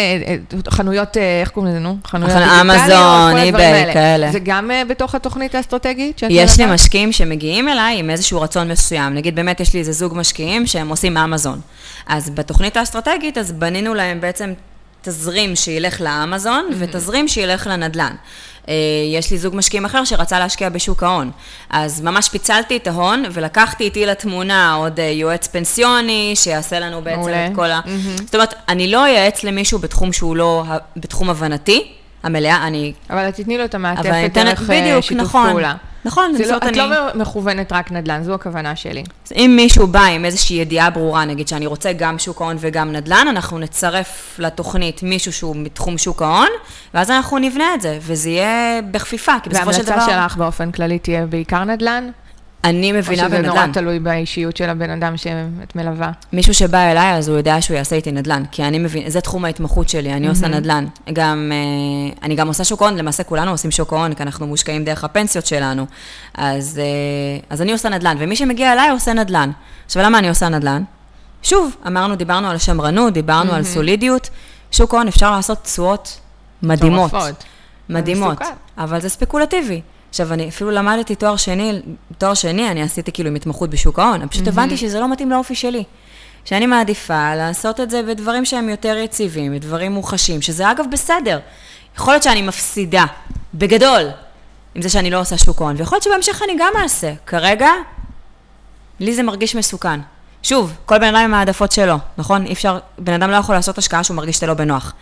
[0.69, 1.97] חנויות, איך קוראים לזה, נו?
[2.07, 3.93] חנויות דיגיטליות, אמזון, איביי.
[3.93, 4.33] כאלה.
[4.33, 6.21] זה גם בתוך התוכנית האסטרטגית?
[6.31, 6.67] יש לי?
[6.67, 9.15] משקיעים שמגיעים אליי עם איזשהו רצון מסוים.
[9.15, 11.61] נגיד, באמת יש לי איזה זוג משקיעים שהם עושים אמזון.
[12.07, 14.53] אז בתוכנית האסטרטגית, אז בנינו להם בעצם
[15.05, 18.15] תזרים שילך לאמזון ותזרים שילך לנדל"ן.
[18.69, 18.75] אה,
[19.15, 21.31] יש לי זוג משקיעים אחר שרצה להשקיע בשוק ההון.
[21.71, 27.19] אז ממש פיצלתי את ההון ולקחתי איתי לתמונה עוד אה, יועץ פנסיוני שיעשה לנו בעצם
[27.19, 27.47] מעולה.
[27.47, 27.81] את כל ה...
[27.87, 28.17] מהמם.
[28.17, 30.65] זאת אומרת, אני לא אייעץ למישהו בתחום שהוא לא
[30.97, 35.51] בתחום הבנתי המלאה, אני אבל תתני לו את המעטפת דרך אה, שיתוף נכון.
[35.51, 35.75] פעולה.
[36.05, 36.77] נכון, זה לא, את.
[36.77, 39.05] לא מכוונת רק נדל"ן, זו הכוונה שלי.
[39.27, 42.93] אז אם מישהו בא עם איזושהי ידיעה ברורה, נגיד שאני רוצה גם שוק ההון וגם
[42.93, 46.49] נדל"ן, אנחנו נצרף לתוכנית מישהו שהוא מתחום שוק ההון,
[46.95, 49.97] ואז אנחנו נבנה את זה, וזה יהיה בכפיפה, כי בסופו של דבר...
[49.97, 52.11] וההמלצה שלך באופן כללי תהיה בעיקר נדל"ן?
[52.65, 53.73] אני או מבינה שזה נורא בנדל"ן.
[53.73, 56.11] תלוי באישיות של הבן אדם שאת מלווה?
[56.33, 59.45] מישהו שבא אליי, אז הוא יודע שהוא יעשה איתי נדל"ן, כי אני מבין, זה תחום
[59.45, 60.87] ההתמחות שלי, אני עושה נדל"ן.
[61.13, 64.85] גם, אה, אני גם עושה שוק ההון, למעשה כולנו עושים שוק ההון, כי אנחנו מושקעים
[64.85, 65.87] דרך הפנסיות שלנו.
[66.35, 69.51] אז, אה, אז אני עושה נדל"ן, ומי שמגיע אליי עושה נדל"ן.
[69.87, 70.83] עכשיו, למה אני עושה נדל"ן?
[71.43, 74.31] שוב, אמרנו, דיברנו על שמרנות, דיברנו על סולידיות.
[74.71, 76.21] שוק ההון אפשר לעשות תשואות
[76.63, 77.13] מדהימות.
[77.89, 78.39] מדהימות.
[78.79, 79.81] אבל זה ספקולטיבי.
[80.15, 81.81] עכשיו, אני אפילו למדתי תואר שני,
[82.19, 85.31] תואר שני, אני עשיתי כאילו עם התמחות בשוק ההון, אני פשוט הבנתי שזה לא מתאים
[85.31, 85.85] לאופי שלי.
[86.45, 91.39] שאני מעדיפה לעשות את זה בדברים שהם יותר יציבים, בדברים מוחשים, שזה אגב בסדר.
[91.97, 93.05] יכול להיות שאני מפסידה,
[93.55, 94.03] בגדול,
[94.75, 97.13] עם זה שאני לא עושה שוק ההון, ויכול להיות שבהמשך אני גם אעשה.
[97.27, 97.71] כרגע,
[99.01, 100.01] לי זה מרגיש מסוכן.
[100.43, 102.47] שוב, כל בן אדם עם העדפות שלו, נכון?
[102.47, 104.93] אי אפשר, בן אדם לא יכול לעשות השקעה שהוא מרגיש שאתה לא בנוח.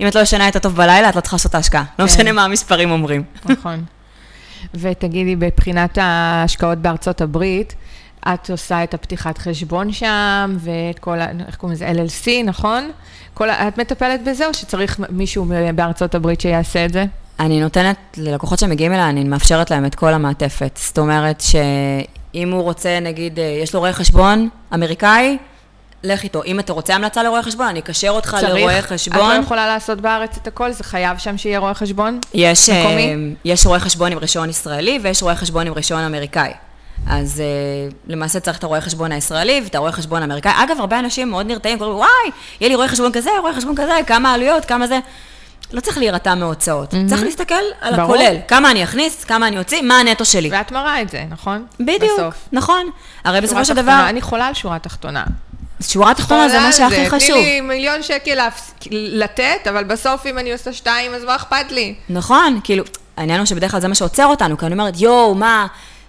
[0.00, 1.84] אם את לא ישנה את הטוב בלילה, את לא צריכה לעשות את ההשקעה.
[1.98, 2.12] לא כן.
[2.12, 3.22] משנה מה המספרים אומרים.
[3.44, 3.84] נכון.
[4.74, 7.74] ותגידי, מבחינת ההשקעות בארצות הברית,
[8.34, 11.26] את עושה את הפתיחת חשבון שם, ואת כל ה...
[11.46, 11.90] איך קוראים לזה?
[11.90, 12.90] LLC, נכון?
[13.34, 13.68] כל ה...
[13.68, 17.04] את מטפלת בזה, או שצריך מישהו בארצות הברית שיעשה את זה?
[17.40, 20.78] אני נותנת ללקוחות שמגיעים אליי, אני מאפשרת להם את כל המעטפת.
[20.82, 25.38] זאת אומרת שאם הוא רוצה, נגיד, אה, יש לו רואה חשבון אמריקאי,
[26.04, 26.44] לך איתו.
[26.44, 29.40] אם אתה רוצה המלצה לרואה חשבון, אני אקשר אותך לרואה את לא חשבון.
[29.42, 30.72] יכולה לעשות בארץ את הכל?
[30.72, 32.20] זה חייב שם שיהיה רואה חשבון?
[32.34, 33.10] יש, מקומי?
[33.10, 36.52] אה, יש רואה חשבון עם רישיון ישראלי ויש רואה חשבון עם רישיון אמריקאי.
[37.06, 37.46] אז אה,
[38.06, 40.52] למעשה צריך את הרואה חשבון הישראלי ואת הרואה חשבון האמריקאי.
[40.64, 42.30] אגב, הרבה אנשים מאוד נרתעים, אומרים, וואי,
[42.60, 44.98] יהיה לי רואה חשבון כזה, רואה חשבון כזה, כמה עלויות, כמה זה.
[45.72, 48.14] לא צריך להירתע מהוצאות, צריך להסתכל על ברור.
[48.14, 48.36] הכולל.
[48.48, 50.50] כמה אני אכניס, כמה אני אוציא, מה הנטו שלי.
[50.52, 51.66] ואת מראה את זה, נכון?
[51.80, 52.34] בדיוק, בסוף.
[52.52, 52.90] נכון.
[53.24, 55.24] הרי בסופו של דבר, אני חולה על שורה תחתונה.
[55.80, 57.36] שורה תחתונה זה מה שהכי חשוב.
[57.36, 58.38] תני לי מיליון שקל
[58.90, 61.94] לתת, אבל בסוף אם אני עושה שתיים, אז מה אכפת לי?
[62.08, 62.84] נכון, כאילו,
[63.16, 65.66] העניין הוא שבדרך כלל זה מה שעוצר אותנו, כי אני אומרת, יואו, מה,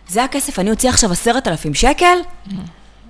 [0.08, 2.18] זה הכסף, אני אוציא עכשיו עשרת אלפים שקל?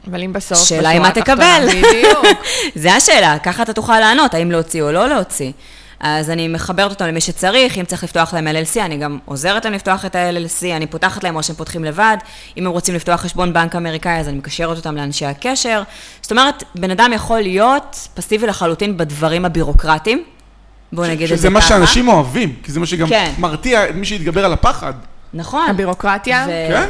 [0.10, 1.68] אבל אם בסוף, שאלה אם מה תקבל.
[1.68, 2.26] בדיוק.
[2.76, 5.52] זה השאלה, ככה אתה תוכל לענות, האם להוציא או לא להוציא.
[6.00, 9.74] אז אני מחברת אותם למי שצריך, אם צריך לפתוח להם LLC, אני גם עוזרת להם
[9.74, 12.18] לפתוח את ה-LLC, אני פותחת להם או שהם פותחים לבד.
[12.58, 15.84] אם הם רוצים לפתוח חשבון בנק אמריקאי, אז אני מקשרת אותם לאנשי הקשר.
[16.22, 20.24] זאת אומרת, בן אדם יכול להיות פסיבי לחלוטין בדברים הבירוקרטיים.
[20.94, 21.54] בואו נגיד את זה שזה ככה.
[21.54, 23.32] מה שאנשים אוהבים, כי זה מה שגם כן.
[23.38, 24.94] מרתיע את מי שיתגבר על הפחד.
[25.34, 25.70] נכון.
[25.70, 26.46] הבירוקרטיה?
[26.48, 26.90] ו- כן?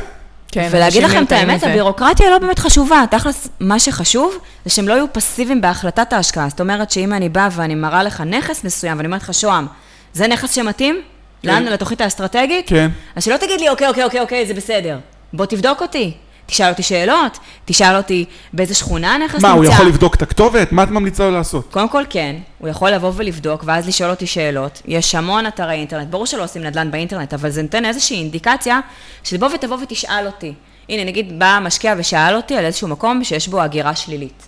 [0.58, 1.68] כן, ולהגיד לכם את האמת, מזה.
[1.68, 3.04] הבירוקרטיה לא באמת חשובה.
[3.12, 6.50] תכלס, מה שחשוב זה שהם לא יהיו פסיביים בהחלטת ההשקעה.
[6.50, 9.68] זאת אומרת שאם אני באה ואני מראה לך נכס מסוים, ואני אומרת לך, שוהם,
[10.14, 11.02] זה נכס שמתאים?
[11.42, 11.50] כן.
[11.50, 12.70] לנו, לתוכנית האסטרטגית?
[12.70, 12.90] כן.
[13.16, 14.98] אז שלא תגיד לי, אוקיי, אוקיי, אוקיי, אוקיי, זה בסדר.
[15.34, 16.14] בוא תבדוק אותי.
[16.48, 19.48] תשאל אותי שאלות, תשאל אותי באיזה שכונה הנכס נמצא.
[19.48, 20.72] מה, הוא יכול לבדוק את הכתובת?
[20.72, 21.68] מה את ממליצה לו לעשות?
[21.72, 24.82] קודם כל כן, הוא יכול לבוא ולבדוק, ואז לשאול אותי שאלות.
[24.86, 28.80] יש המון אתרי אינטרנט, ברור שלא עושים נדל"ן באינטרנט, אבל זה נותן איזושהי אינדיקציה,
[29.24, 30.54] שבוא ותבוא ותשאל אותי.
[30.90, 34.48] הנה, נגיד בא משקיע ושאל אותי על איזשהו מקום שיש בו הגירה שלילית.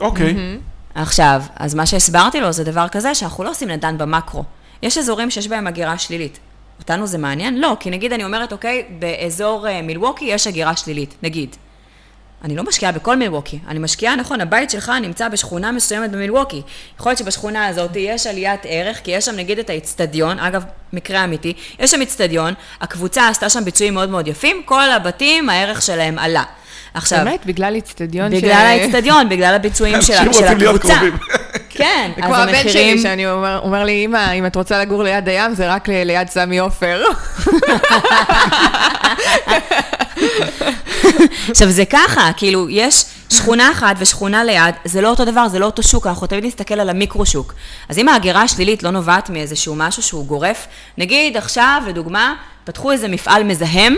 [0.00, 0.36] אוקיי.
[0.94, 4.44] עכשיו, אז מה שהסברתי לו זה דבר כזה, שאנחנו לא עושים נדל"ן במקרו.
[4.82, 6.38] יש אזורים שיש בהם הגירה שלילית.
[6.78, 7.60] אותנו זה מעניין?
[7.60, 11.56] לא, כי נגיד אני אומרת, אוקיי, באזור אה, מילווקי יש הגירה שלילית, נגיד.
[12.44, 16.62] אני לא משקיעה בכל מילווקי, אני משקיעה, נכון, הבית שלך נמצא בשכונה מסוימת במילווקי.
[17.00, 21.24] יכול להיות שבשכונה הזאת יש עליית ערך, כי יש שם נגיד את האיצטדיון, אגב, מקרה
[21.24, 26.18] אמיתי, יש שם איצטדיון, הקבוצה עשתה שם ביצועים מאוד מאוד יפים, כל הבתים, הערך שלהם
[26.18, 26.42] עלה.
[26.94, 31.00] עכשיו, באמת, בגלל איצטדיון בגלל האיצטדיון, בגלל הביצועים של, אנשים של רוצים להיות הקבוצה.
[31.76, 32.98] כן, זה אז כמו הבן המחירים...
[32.98, 36.28] שלי, שאני אומר, אומר לי, אמא, אם את רוצה לגור ליד הים, זה רק ליד
[36.28, 37.02] סמי עופר.
[41.50, 45.66] עכשיו זה ככה, כאילו, יש שכונה אחת ושכונה ליד, זה לא אותו דבר, זה לא
[45.66, 47.54] אותו שוק, אנחנו תמיד נסתכל על המיקרו-שוק.
[47.88, 50.66] אז אם ההגירה השלילית לא נובעת מאיזשהו משהו שהוא גורף,
[50.98, 52.34] נגיד עכשיו, לדוגמה,
[52.64, 53.96] פתחו איזה מפעל מזהם,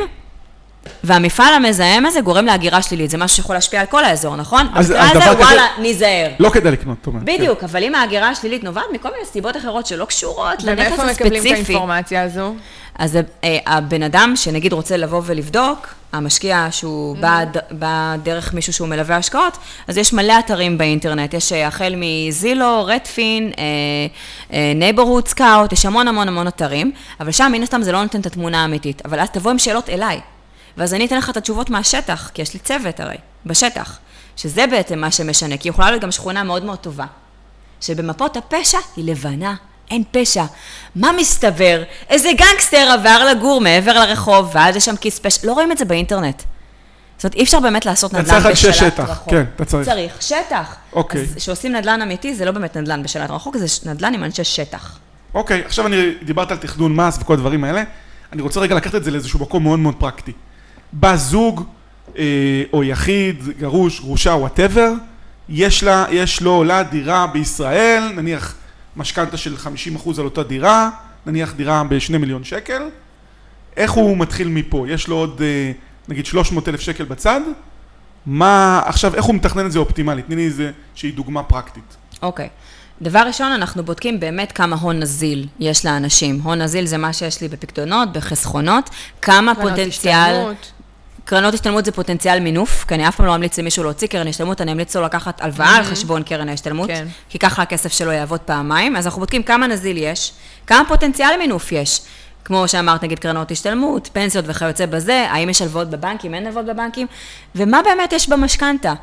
[1.05, 4.67] והמפעל המזהם הזה גורם להגירה שלילית, זה משהו שיכול להשפיע על כל האזור, נכון?
[4.75, 6.29] אז- במקרה הזה, כזה- וואלה, ניזהר.
[6.39, 7.23] לא כדאי לקנות, את אומרת.
[7.25, 11.33] בדיוק, אבל אם ההגירה השלילית נובעת מכל מיני סיבות אחרות שלא קשורות לנכס ומאיפה מקבלים
[11.33, 12.55] את הספציפי, האינפורמציה הזו?
[12.99, 17.21] אז אה, הבן אדם שנגיד רוצה לבוא ולבדוק, המשקיע שהוא Mm-hmm.
[17.21, 19.57] בא, ד- בא דרך מישהו שהוא מלווה השקעות,
[19.89, 23.53] אז יש מלא אתרים באינטרנט, יש אה, החל מ Zillow,
[24.75, 28.27] Redfin, NeighborhoodScout, יש המון המון המון אתרים, אבל שם מן הסתם זה לא נותן את
[28.27, 30.21] התמונה האמיתית, אבל אז תבוא עם שאלות אליי,
[30.79, 33.99] ואז אני אתן לך את התשובות מהשטח, כי יש לי צוות הרי, בשטח,
[34.37, 37.07] שזה בעצם מה שמשנה, כי יכולה להיות גם שכונה מאוד מאוד טובה.
[37.81, 39.55] שבמפות הפשע היא לבנה,
[39.91, 40.45] אין פשע.
[40.97, 41.83] מה מסתבר?
[42.09, 45.47] איזה גנגסטר עבר לגור מעבר לרחוב, ואז יש שם כיס פשע.
[45.47, 46.43] לא רואים את זה באינטרנט.
[47.17, 49.31] זאת אומרת, אי אפשר באמת לעשות אתה נדל"ן צריך אנשי בשלט שטח, רחוק.
[49.31, 49.89] כן, אתה צריך.
[49.89, 50.77] צריך שטח.
[50.93, 51.21] אוקיי.
[51.23, 54.99] אז כשעושים נדל"ן אמיתי, זה לא באמת נדל"ן בשלט רחוק, זה נדל"ן עם אנשי שטח.
[55.35, 57.83] אוקיי, עכשיו אני דיברת על תכנון מס וכל הדברים האלה.
[58.33, 60.33] אני רוצה רגע לקחת את זה לאיזשהו מקום מאוד מאוד פרקטי.
[60.93, 61.65] בא זוג,
[62.19, 64.93] אה, או יחיד, גרוש, גרושה, whatever,
[65.49, 68.55] יש לה, יש לו או לה דירה בישראל, נניח
[68.97, 70.91] משכנתה של 50% על אותה דירה,
[71.27, 72.83] נניח דירה בשני מיליון שקל.
[73.77, 74.87] איך הוא מתחיל מפה?
[74.89, 75.73] יש לו עוד, אה,
[76.09, 77.41] נגיד, 300 אלף שקל בצד,
[78.27, 80.27] מה, עכשיו, איך הוא מתכנן את זה אופטימלית?
[80.27, 81.97] תני לי איזה שהיא דוגמה פרקטית.
[82.23, 82.49] אוקיי.
[83.03, 86.41] דבר ראשון, אנחנו בודקים באמת כמה הון נזיל יש לאנשים.
[86.41, 88.91] הון נזיל זה מה שיש לי בפקדונות, בחסכונות,
[89.23, 89.89] כמה פוטנציאל...
[89.89, 90.73] השתלמות.
[91.29, 94.61] קרנות השתלמות זה פוטנציאל מינוף, כי אני אף פעם לא אמליץ למישהו להוציא קרן השתלמות,
[94.61, 97.07] אני אמליץ לו לקחת הלוואה על חשבון קרן ההשתלמות, כן.
[97.29, 100.33] כי ככה הכסף שלו יעבוד פעמיים, אז אנחנו בודקים כמה נזיל יש,
[100.67, 102.01] כמה פוטנציאל מינוף יש.
[102.45, 107.07] כמו שאמרת, נגיד קרנות השתלמות, פנסיות וכיוצא בזה, האם יש הלוואות בבנקים, אין הלוואות בבנקים,
[107.55, 108.95] ומה באמת יש במשכנתה.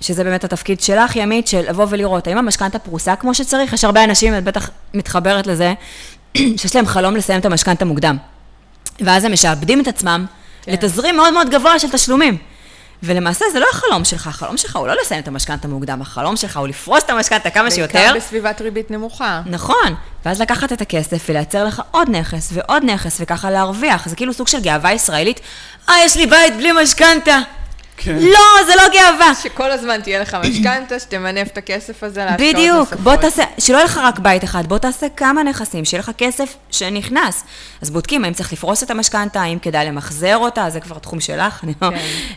[0.00, 3.72] שזה באמת התפקיד שלך, ימית, של לבוא ולראות, האם המשכנתה פרוסה כמו שצריך?
[3.72, 5.74] יש הרבה אנשים, את בטח מתחברת לזה,
[6.58, 8.16] שיש להם חלום לסיים את המשכנתה מוקדם.
[9.00, 10.26] ואז הם משעבדים את עצמם
[10.62, 10.72] כן.
[10.72, 12.38] לתזרים מאוד מאוד גבוה של תשלומים.
[13.02, 16.56] ולמעשה זה לא החלום שלך, החלום שלך הוא לא לסיים את המשכנתה מוקדם, החלום שלך
[16.56, 17.98] הוא לפרוס את המשכנתה כמה שיותר.
[17.98, 19.42] בעיקר בסביבת ריבית נמוכה.
[19.46, 19.94] נכון,
[20.24, 24.48] ואז לקחת את הכסף ולייצר לך עוד נכס ועוד נכס וככה להרוויח, זה כאילו סוג
[24.48, 25.40] של גאווה ישראלית,
[25.88, 27.38] אה, יש לי בית בלי משכנתה.
[28.04, 28.18] כן.
[28.18, 29.34] לא, זה לא גאווה.
[29.34, 32.60] שכל הזמן תהיה לך משכנתה, שתמנף את הכסף הזה להשקעות נוספות.
[32.60, 36.10] בדיוק, בוא תעשה, שלא יהיה לך רק בית אחד, בוא תעשה כמה נכסים, שיהיה לך
[36.18, 37.44] כסף שנכנס.
[37.82, 41.64] אז בודקים האם צריך לפרוס את המשכנתה, האם כדאי למחזר אותה, זה כבר תחום שלך,
[41.64, 41.90] אני לא...
[41.90, 41.96] כן.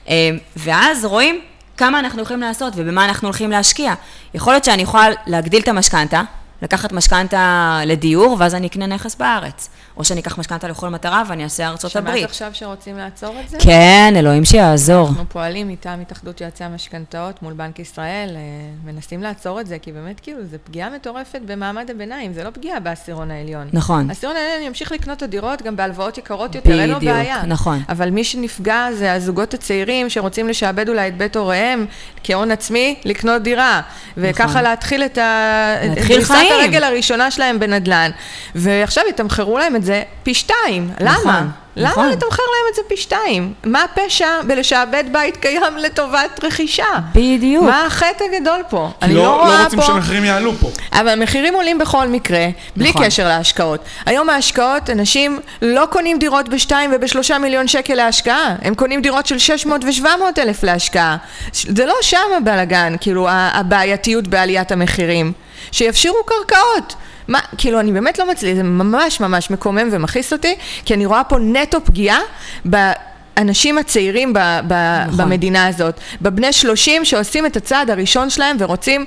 [0.10, 1.42] אה, ואז רואים
[1.78, 3.94] כמה אנחנו יכולים לעשות ובמה אנחנו הולכים להשקיע.
[4.34, 6.22] יכול להיות שאני יכולה להגדיל את המשכנתה,
[6.62, 9.70] לקחת משכנתה לדיור, ואז אני אקנה נכס בארץ.
[9.98, 12.26] או שאני אקח משכנתה לכל מטרה ואני אעשה ארצות שמעת הברית.
[12.26, 13.58] עכשיו שרוצים לעצור את זה?
[13.60, 15.08] כן, אלוהים שיעזור.
[15.08, 18.42] אנחנו פועלים מטעם התאחדות יועצי המשכנתאות מול בנק ישראל, אה,
[18.86, 22.80] מנסים לעצור את זה, כי באמת כאילו זו פגיעה מטורפת במעמד הביניים, זה לא פגיעה
[22.80, 23.70] בעשירון העליון.
[23.74, 24.10] נכון.
[24.10, 27.46] העשירון העליון ימשיך לקנות את הדירות גם בהלוואות יקרות יותר, אין לו בדיוק, בעיה.
[27.46, 27.82] נכון.
[27.90, 31.86] אבל מי שנפגע זה הזוגות הצעירים שרוצים לשעבד אולי את בית הוריהם
[32.24, 33.82] כהון עצמי, לקנות דירה.
[34.18, 34.64] וככה נכון.
[34.64, 35.74] להתחיל את ה...
[35.84, 36.62] להתחיל חיים.
[36.62, 38.12] הרגל הראשונה שלהם בנדל"ן.
[38.56, 40.90] ועכשיו יתמחרו להם את זה פי שתיים.
[41.02, 41.46] נכון, למה?
[41.78, 42.10] למה נכון.
[42.10, 43.54] לתמחר להם את זה פי שתיים?
[43.64, 46.86] מה הפשע בלשעבד בית קיים לטובת רכישה?
[47.16, 47.64] בדיוק.
[47.64, 48.90] מה החטא הגדול פה?
[49.02, 49.86] אני לא, לא לא רואה רוצים פה...
[49.86, 50.70] שהמחירים יעלו פה.
[50.94, 53.06] אבל המחירים עולים בכל מקרה, בלי נכון.
[53.06, 53.80] קשר להשקעות.
[54.06, 59.38] היום ההשקעות, אנשים לא קונים דירות בשתיים ובשלושה מיליון שקל להשקעה, הם קונים דירות של
[59.38, 61.18] 600 ו-700 אלף להשקעה.
[61.54, 65.34] זה לא שם הבלגן, כאילו, הבעייתיות בעליית המחירים.
[65.72, 66.96] שיפשירו קרקעות.
[67.28, 71.24] מה, כאילו, אני באמת לא מצליחה, זה ממש ממש מקומם ומכעיס אותי, כי אני רואה
[71.24, 72.20] פה נטו פגיעה
[72.66, 74.74] באנשים הצעירים ב, ב,
[75.08, 75.18] נכון.
[75.18, 76.00] במדינה הזאת.
[76.22, 79.06] בבני 30 שעושים את הצעד הראשון שלהם ורוצים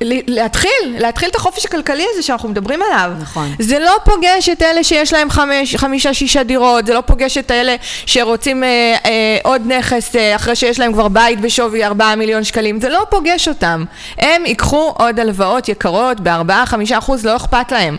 [0.00, 3.12] להתחיל, להתחיל את החופש הכלכלי הזה שאנחנו מדברים עליו.
[3.20, 3.54] נכון.
[3.58, 7.50] זה לא פוגש את אלה שיש להם חמש, חמישה, שישה דירות, זה לא פוגש את
[7.50, 8.68] אלה שרוצים אה,
[9.04, 13.06] אה, עוד נכס אה, אחרי שיש להם כבר בית בשווי ארבעה מיליון שקלים, זה לא
[13.10, 13.84] פוגש אותם.
[14.18, 17.96] הם ייקחו עוד הלוואות יקרות בארבעה, חמישה אחוז, לא אכפת להם.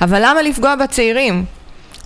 [0.00, 1.44] אבל למה לפגוע בצעירים?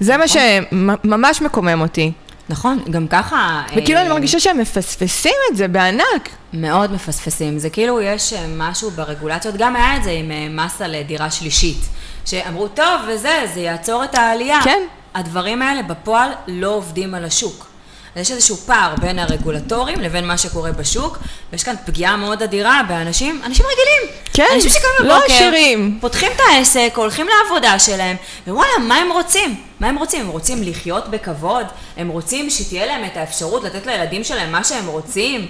[0.01, 2.13] זה מה שממש מקומם אותי.
[2.51, 3.63] נכון, גם ככה...
[3.77, 6.29] וכאילו אה, אני מרגישה שהם מפספסים את זה בענק.
[6.53, 7.59] מאוד מפספסים.
[7.59, 11.31] זה כאילו יש אה, משהו ברגולציות, גם היה את זה עם אה, מס על דירה
[11.31, 11.81] שלישית.
[12.25, 14.61] שאמרו, טוב, וזה, זה יעצור את העלייה.
[14.65, 14.83] כן.
[15.15, 17.70] הדברים האלה בפועל לא עובדים על השוק.
[18.17, 21.19] אז יש איזשהו פער בין הרגולטורים לבין מה שקורה בשוק,
[21.53, 24.17] ויש כאן פגיעה מאוד אדירה באנשים, אנשים רגילים.
[24.33, 25.99] כן, אנשים שקמים לא בבוקר, עשירים.
[26.01, 28.17] פותחים את העסק, הולכים לעבודה שלהם,
[28.49, 29.63] ווואלה, מה הם רוצים?
[29.81, 30.21] מה הם רוצים?
[30.21, 31.67] הם רוצים לחיות בכבוד?
[31.97, 35.49] הם רוצים שתהיה להם את האפשרות לתת לילדים שלהם מה שהם רוצים?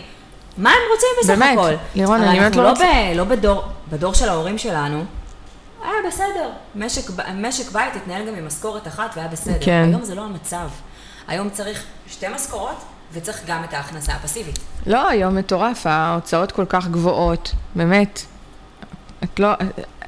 [0.58, 1.72] מה הם רוצים בסך באמת, הכל?
[1.94, 5.04] לירון, אבל אני באמת אנחנו לא לא, רוצה- ב, לא בדור, בדור של ההורים שלנו.
[5.84, 9.54] היה בסדר, משק, משק בית התנהל גם עם משכורת אחת והיה בסדר.
[9.60, 9.84] כן.
[9.92, 10.68] היום זה לא המצב.
[11.28, 12.76] היום צריך שתי משכורות
[13.12, 14.58] וצריך גם את ההכנסה הפסיבית.
[14.86, 18.20] לא, היום מטורף, ההוצאות כל כך גבוהות, באמת.
[19.24, 19.48] את לא,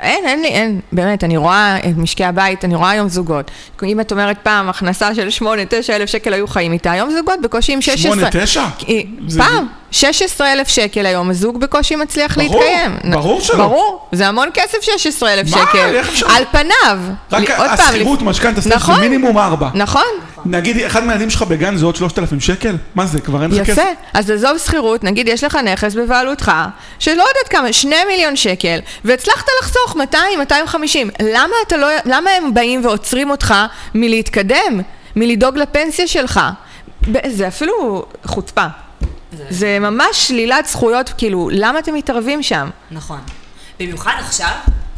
[0.02, 3.50] אין, אין לי, אין, באמת, אני רואה את משקי הבית, אני רואה היום זוגות.
[3.82, 5.44] אם את אומרת פעם, הכנסה של 8-9
[5.90, 8.12] אלף שקל היו חיים איתה, היום זוגות בקושי עם 16.
[8.12, 8.64] שמונה, תשע?
[8.78, 13.12] כי- זה- פעם, 16 אלף שקל היום, הזוג בקושי מצליח ברור, להתקיים.
[13.12, 13.56] ברור שלא.
[13.56, 15.58] ברור, זה המון כסף 16 אלף מה?
[15.68, 15.78] שקל.
[15.96, 16.26] איך אפשר?
[16.36, 16.98] על פניו.
[17.32, 19.00] רק פעם, השכירות, לפ- משכנתה, נכון.
[19.00, 19.68] מינימום ארבע.
[19.74, 20.02] נכון.
[20.44, 22.76] נגיד, אחד מהילדים שלך בגן זה עוד 3,000 שקל?
[22.94, 23.72] מה זה, כבר אין לך כסף?
[23.72, 23.82] יפה,
[24.14, 26.52] אז עזוב שכירות, נגיד יש לך נכס בבעלותך,
[26.98, 32.84] שלא יודעת כמה, שני מיליון שקל, והצלחת לחסוך 200, 250, למה לא, למה הם באים
[32.84, 33.54] ועוצרים אותך
[33.94, 34.80] מלהתקדם,
[35.16, 36.40] מלדאוג לפנסיה שלך?
[37.26, 38.66] זה אפילו חוצפה.
[39.50, 42.70] זה ממש שלילת זכויות, כאילו, למה אתם מתערבים שם?
[42.90, 43.20] נכון.
[43.80, 44.52] במיוחד עכשיו,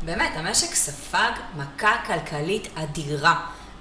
[0.04, 3.34] באמת, המשק ספג מכה כלכלית אדירה.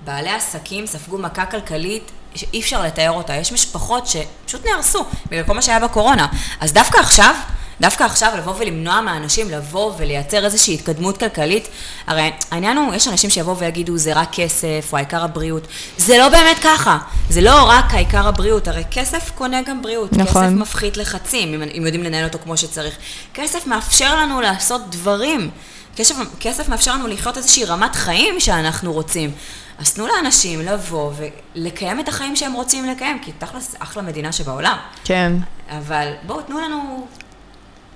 [0.05, 3.35] בעלי עסקים ספגו מכה כלכלית שאי אפשר לתאר אותה.
[3.35, 6.27] יש משפחות שפשוט נהרסו בגלל כל מה שהיה בקורונה.
[6.59, 7.35] אז דווקא עכשיו,
[7.81, 11.67] דווקא עכשיו לבוא ולמנוע מאנשים לבוא ולייצר איזושהי התקדמות כלכלית,
[12.07, 15.67] הרי העניין הוא, יש אנשים שיבואו ויגידו זה רק כסף או העיקר הבריאות,
[15.97, 16.97] זה לא באמת ככה,
[17.29, 20.45] זה לא רק העיקר הבריאות, הרי כסף קונה גם בריאות, נכון.
[20.45, 22.95] כסף מפחית לחצים, אם, אם יודעים לנהל אותו כמו שצריך,
[23.33, 25.49] כסף מאפשר לנו לעשות דברים,
[25.95, 29.31] כסף, כסף מאפשר לנו לחיות איזושהי רמת חיים שאנחנו רוצים.
[29.77, 31.11] אז תנו לאנשים לבוא
[31.55, 34.77] ולקיים את החיים שהם רוצים לקיים, כי תכלס אחלה מדינה שבעולם.
[35.03, 35.33] כן.
[35.69, 37.07] אבל בואו, תנו לנו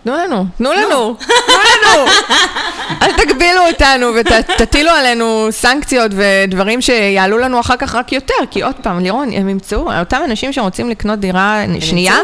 [0.07, 1.15] תנו לנו, תנו לנו,
[1.47, 2.05] תנו לנו.
[3.01, 8.75] אל תגבילו אותנו ותטילו עלינו סנקציות ודברים שיעלו לנו אחר כך רק יותר, כי עוד
[8.83, 12.19] פעם, לירון, הם ימצאו, אותם אנשים שרוצים לקנות דירה שנייה,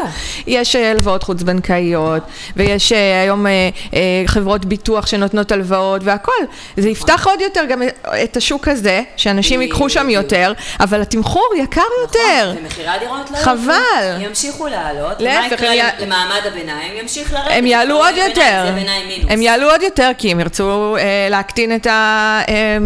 [0.46, 2.22] יש אה, הלוואות חוץ-בנקאיות,
[2.56, 3.70] ויש אה, היום אה,
[4.26, 6.34] חברות ביטוח שנותנות הלוואות והכול.
[6.76, 7.82] זה יפתח עוד יותר גם
[8.24, 12.54] את השוק הזה, שאנשים ייקחו שם יותר, אבל התמחור יקר נכון, יותר.
[12.60, 14.20] ומחירי הדירות לא חבל.
[14.20, 15.20] ימשיכו לעלות.
[15.20, 16.96] להפך, יקרה למעמד הביניים?
[16.96, 17.50] ימשיך לרדת.
[17.74, 18.74] יעלו עוד יותר.
[19.28, 22.78] הם יעלו עוד יותר, כי הם ירצו אה, להקטין את, ה, אה,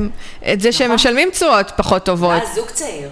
[0.53, 0.94] את זה שהם נכון.
[0.94, 2.42] משלמים תשואות פחות טובות.
[2.42, 3.09] ואז זוג צעיר.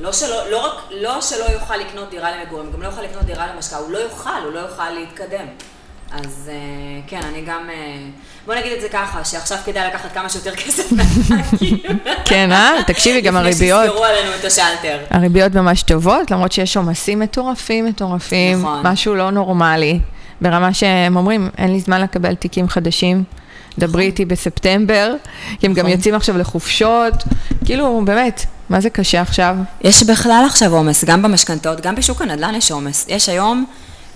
[0.00, 3.46] לא שלא, לא רק, לא שלא יוכל לקנות דירה למגורים, גם לא יוכל לקנות דירה
[3.54, 5.46] למשקעה, הוא לא יוכל, הוא לא יוכל להתקדם.
[6.12, 7.96] אז אה, כן, אני גם, אה,
[8.46, 11.78] בוא נגיד את זה ככה, שעכשיו כדאי לקחת כמה שיותר כסף מהבנקים.
[12.30, 12.70] כן, אה?
[12.86, 13.80] תקשיבי, גם הריביות.
[13.80, 14.98] לפני שסגרו עלינו את השלטר.
[15.10, 18.60] הריביות ממש טובות, למרות שיש עומסים מטורפים, מטורפים.
[18.60, 18.86] נכון.
[18.86, 20.00] משהו לא נורמלי.
[20.42, 23.24] ברמה שהם אומרים, אין לי זמן לקבל תיקים חדשים,
[23.78, 24.04] דברי.
[24.04, 25.14] איתי בספטמבר,
[25.60, 25.90] כי הם גם נכון.
[25.90, 27.14] יוצאים עכשיו לחופשות,
[27.64, 29.56] כאילו, באמת, מה זה קשה עכשיו?
[29.80, 33.06] יש בכלל עכשיו עומס, גם במשכנתאות, גם בשוק הנדל"ן יש עומס.
[33.08, 33.64] יש היום,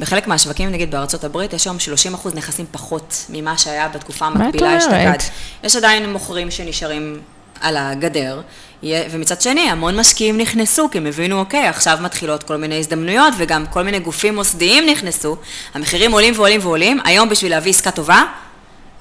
[0.01, 1.77] בחלק מהשווקים, נגיד בארצות הברית, יש היום
[2.25, 5.19] 30% נכסים פחות ממה שהיה בתקופה המקבילה אשתקד.
[5.65, 7.21] יש עדיין מוכרים שנשארים
[7.61, 8.41] על הגדר,
[8.83, 13.65] ומצד שני, המון משקיעים נכנסו, כי הם הבינו, אוקיי, עכשיו מתחילות כל מיני הזדמנויות, וגם
[13.67, 15.37] כל מיני גופים מוסדיים נכנסו,
[15.75, 18.23] המחירים עולים ועולים ועולים, היום בשביל להביא עסקה טובה,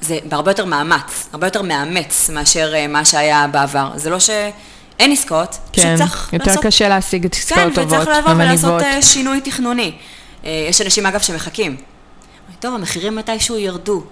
[0.01, 3.91] זה בהרבה יותר מאמץ, הרבה יותר מאמץ מאשר אה, מה שהיה בעבר.
[3.95, 6.63] זה לא שאין עסקאות, כן, פשוט צריך יותר לעשות...
[6.65, 8.05] קשה להשיג את עסקאות כן, טובות ומניבות.
[8.05, 9.91] כן, וצריך לבוא ולעשות אה, שינוי תכנוני.
[10.45, 11.75] אה, יש אנשים, אגב, שמחכים.
[12.59, 14.03] טוב, המחירים מתישהו ירדו.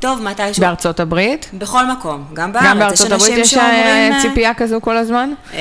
[0.00, 0.66] טוב, מתי שהוא...
[0.66, 1.50] בארצות הברית?
[1.52, 2.66] בכל מקום, גם בארץ.
[2.66, 5.30] גם בארצות הברית יש אה, שאומרים, ציפייה כזו כל הזמן?
[5.54, 5.58] אה,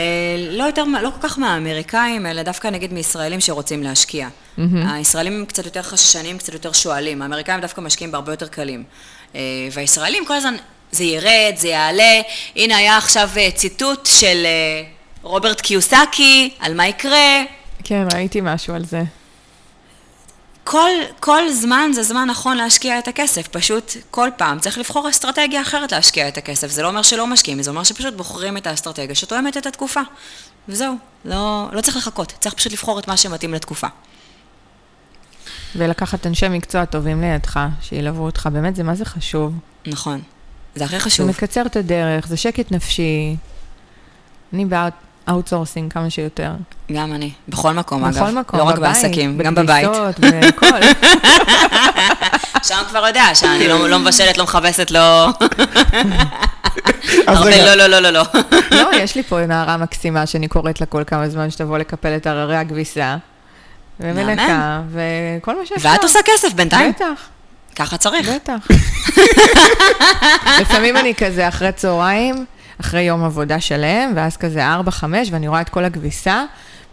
[0.52, 4.28] לא יותר, לא כל כך מהאמריקאים, אלא דווקא נגיד מישראלים שרוצים להשקיע.
[4.28, 4.62] Mm-hmm.
[4.94, 7.22] הישראלים קצת יותר חששנים, קצת יותר שואלים.
[7.22, 8.84] האמריקאים דווקא משקיעים בהרבה יותר קלים.
[9.36, 10.56] אה, והישראלים כל הזמן,
[10.92, 12.22] זה ירד, זה יעלה.
[12.56, 14.84] הנה היה עכשיו אה, ציטוט של אה,
[15.22, 17.44] רוברט קיוסקי, על מה יקרה.
[17.84, 19.04] כן, ראיתי משהו על זה.
[20.70, 25.62] כל, כל זמן זה זמן נכון להשקיע את הכסף, פשוט כל פעם צריך לבחור אסטרטגיה
[25.62, 26.72] אחרת להשקיע את הכסף.
[26.72, 30.02] זה לא אומר שלא משקיעים, זה אומר שפשוט בוחרים את האסטרטגיה שתואמת את התקופה.
[30.70, 33.88] וזהו, לא, לא צריך לחכות, צריך פשוט לבחור את מה שמתאים לתקופה.
[35.76, 39.54] ולקחת אנשי מקצוע טובים לידך, שילוו אותך, באמת זה מה זה חשוב.
[39.86, 40.22] נכון,
[40.76, 41.26] זה הכי חשוב.
[41.26, 43.36] זה מקצר את הדרך, זה שקט נפשי.
[44.54, 44.94] אני בעד
[45.30, 46.52] outsourcing כמה שיותר.
[46.92, 48.24] גם אני, בכל מקום בכל אגב.
[48.24, 49.88] בכל מקום, לא רק בבית, בעסקים, גם בבית.
[50.20, 50.68] בכל.
[52.68, 55.28] שם כבר יודע שאני לא, לא מבשלת, לא מכבסת, לא...
[57.28, 58.24] הרבה לא, לא, לא, לא, לא.
[58.72, 62.28] לא, יש לי פה נערה מקסימה שאני קוראת לה כל כמה זמן שתבוא לקפל את
[62.28, 63.18] הררי הכביסה.
[64.00, 65.90] ומנקה, וכל מה שאפשר.
[65.90, 66.92] ואת עושה כסף בינתיים.
[66.92, 67.22] בטח.
[67.76, 68.30] ככה צריך.
[68.30, 68.68] בטח.
[70.62, 72.46] לפעמים אני כזה אחרי צהריים,
[72.82, 76.44] אחרי יום עבודה שלם, ואז כזה ארבע, חמש, ואני רואה את כל הכביסה,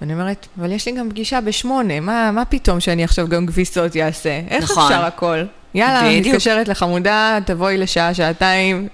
[0.01, 3.97] ואני אומרת, אבל יש לי גם פגישה בשמונה, מה, מה פתאום שאני עכשיו גם כביסות
[3.97, 4.40] אעשה?
[4.49, 4.83] איך נכון.
[4.83, 5.44] אפשר הכל?
[5.75, 6.27] יאללה, בדיוק.
[6.27, 8.88] מתקשרת לחמודה, תבואי לשעה, שעתיים.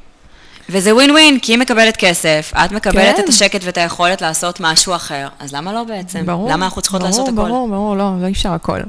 [0.70, 3.22] וזה ווין ווין, כי היא מקבלת כסף, את מקבלת כן.
[3.24, 6.26] את השקט ואת היכולת לעשות משהו אחר, אז למה לא בעצם?
[6.26, 6.50] ברור.
[6.50, 7.54] למה אנחנו צריכות ברור, לעשות ברור, הכל?
[7.54, 8.80] ברור, ברור, לא, לא אפשר הכל.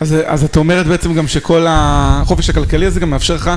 [0.00, 3.50] אז, אז את אומרת בעצם גם שכל החופש הכלכלי הזה גם מאפשר לך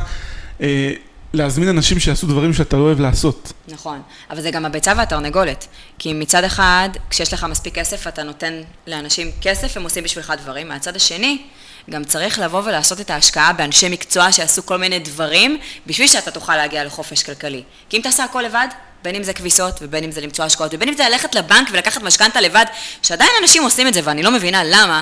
[0.62, 0.92] אה,
[1.36, 3.54] להזמין אנשים שיעשו דברים שאתה לא אוהב לעשות.
[3.68, 5.68] נכון, אבל זה גם הביצה והתרנגולת.
[6.00, 10.68] כי מצד אחד, כשיש לך מספיק כסף, אתה נותן לאנשים כסף, הם עושים בשבילך דברים.
[10.68, 11.42] מהצד השני,
[11.90, 16.56] גם צריך לבוא ולעשות את ההשקעה באנשי מקצוע שיעשו כל מיני דברים, בשביל שאתה תוכל
[16.56, 17.64] להגיע לחופש כלכלי.
[17.90, 18.68] כי אם תעשה הכל לבד,
[19.04, 22.04] בין אם זה כביסות, ובין אם זה למצוא השקעות, ובין אם זה ללכת לבנק ולקחת
[22.04, 22.66] משכנתה לבד,
[23.02, 25.02] שעדיין אנשים עושים את זה, ואני לא מבינה למה,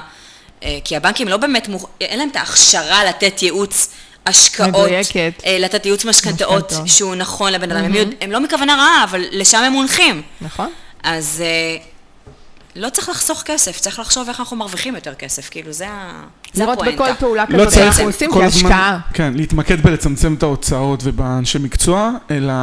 [0.63, 1.85] אה, כי הבנקים לא באמת, מוכ...
[2.01, 3.89] אין להם את ההכשרה לתת ייעוץ
[4.25, 5.33] השקעות, מדויקת.
[5.45, 7.93] אה, לתת ייעוץ משכנתאות שהוא נכון לבן אדם.
[7.93, 7.97] Mm-hmm.
[7.97, 10.21] הם, הם לא מכוונה רעה, אבל לשם הם מונחים.
[10.41, 10.69] נכון.
[11.03, 11.77] אז אה,
[12.75, 15.87] לא צריך לחסוך כסף, צריך לחשוב איך אנחנו מרוויחים יותר כסף, כאילו זה,
[16.53, 17.03] זה לראות הפואנטה.
[17.03, 18.99] בכל פעולה לא כזאת, צריך אנחנו עושים כהשקעה.
[19.13, 22.53] כן, להתמקד בלצמצם את ההוצאות ובאנשי מקצוע, אלא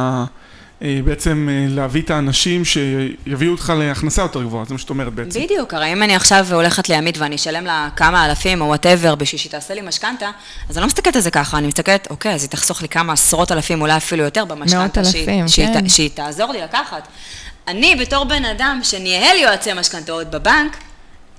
[1.05, 5.41] בעצם אה, להביא את האנשים שיביאו אותך להכנסה יותר גבוהה, זה מה שאת אומרת בעצם.
[5.43, 9.39] בדיוק, הרי אם אני עכשיו הולכת לימית ואני אשלם לה כמה אלפים או וואטאבר בשביל
[9.39, 10.31] שהיא תעשה לי משכנתה,
[10.69, 13.13] אז אני לא מסתכלת על זה ככה, אני מסתכלת, אוקיי, אז היא תחסוך לי כמה
[13.13, 14.77] עשרות אלפים, אולי אפילו יותר במשכנתה,
[15.11, 15.25] שהיא-
[15.73, 15.89] כן.
[15.89, 17.07] שהיא תעזור לי לקחת.
[17.67, 20.77] אני בתור בן אדם שניהל יועצי משכנתאות בבנק,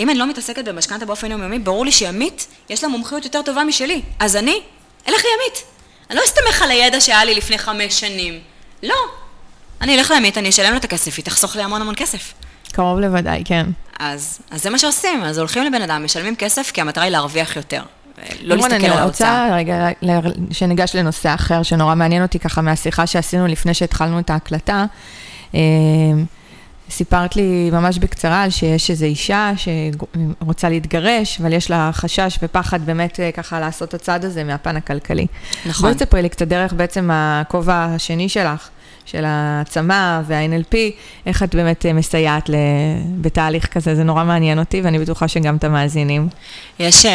[0.00, 3.64] אם אני לא מתעסקת במשכנתה באופן יומיומי, ברור לי שימית, יש לה מומחיות יותר טובה
[3.64, 4.02] משלי.
[4.18, 4.60] אז אני,
[5.08, 5.62] אלך לימית.
[6.10, 8.38] אני לא אסתמך על הידע שהיה לי לפני חמש שנים.
[8.82, 8.94] לא.
[9.82, 12.34] אני אלך לימית, אני אשלם לה את הכסף, היא תחסוך לי המון המון כסף.
[12.72, 13.66] קרוב לוודאי, כן.
[13.98, 17.56] אז, אז זה מה שעושים, אז הולכים לבן אדם, משלמים כסף, כי המטרה היא להרוויח
[17.56, 17.82] יותר.
[18.42, 19.44] לא להסתכל על אני ההוצאה.
[19.44, 19.88] רוצה רגע
[20.50, 24.84] שניגש לנושא אחר, שנורא מעניין אותי ככה מהשיחה שעשינו לפני שהתחלנו את ההקלטה.
[25.54, 25.60] אה,
[26.90, 32.86] סיפרת לי ממש בקצרה על שיש איזו אישה שרוצה להתגרש, אבל יש לה חשש ופחד
[32.86, 35.26] באמת אה, ככה לעשות את הצעד הזה מהפן הכלכלי.
[35.66, 35.82] נכון.
[35.82, 38.68] בואי תספרי לי קצת דרך בעצם הכובע השני שלך,
[39.04, 40.74] של העצמה וה-NLP,
[41.26, 42.54] איך את באמת אה, מסייעת ל-
[43.20, 46.28] בתהליך כזה, זה נורא מעניין אותי, ואני בטוחה שגם את המאזינים.
[46.78, 47.08] יש uh,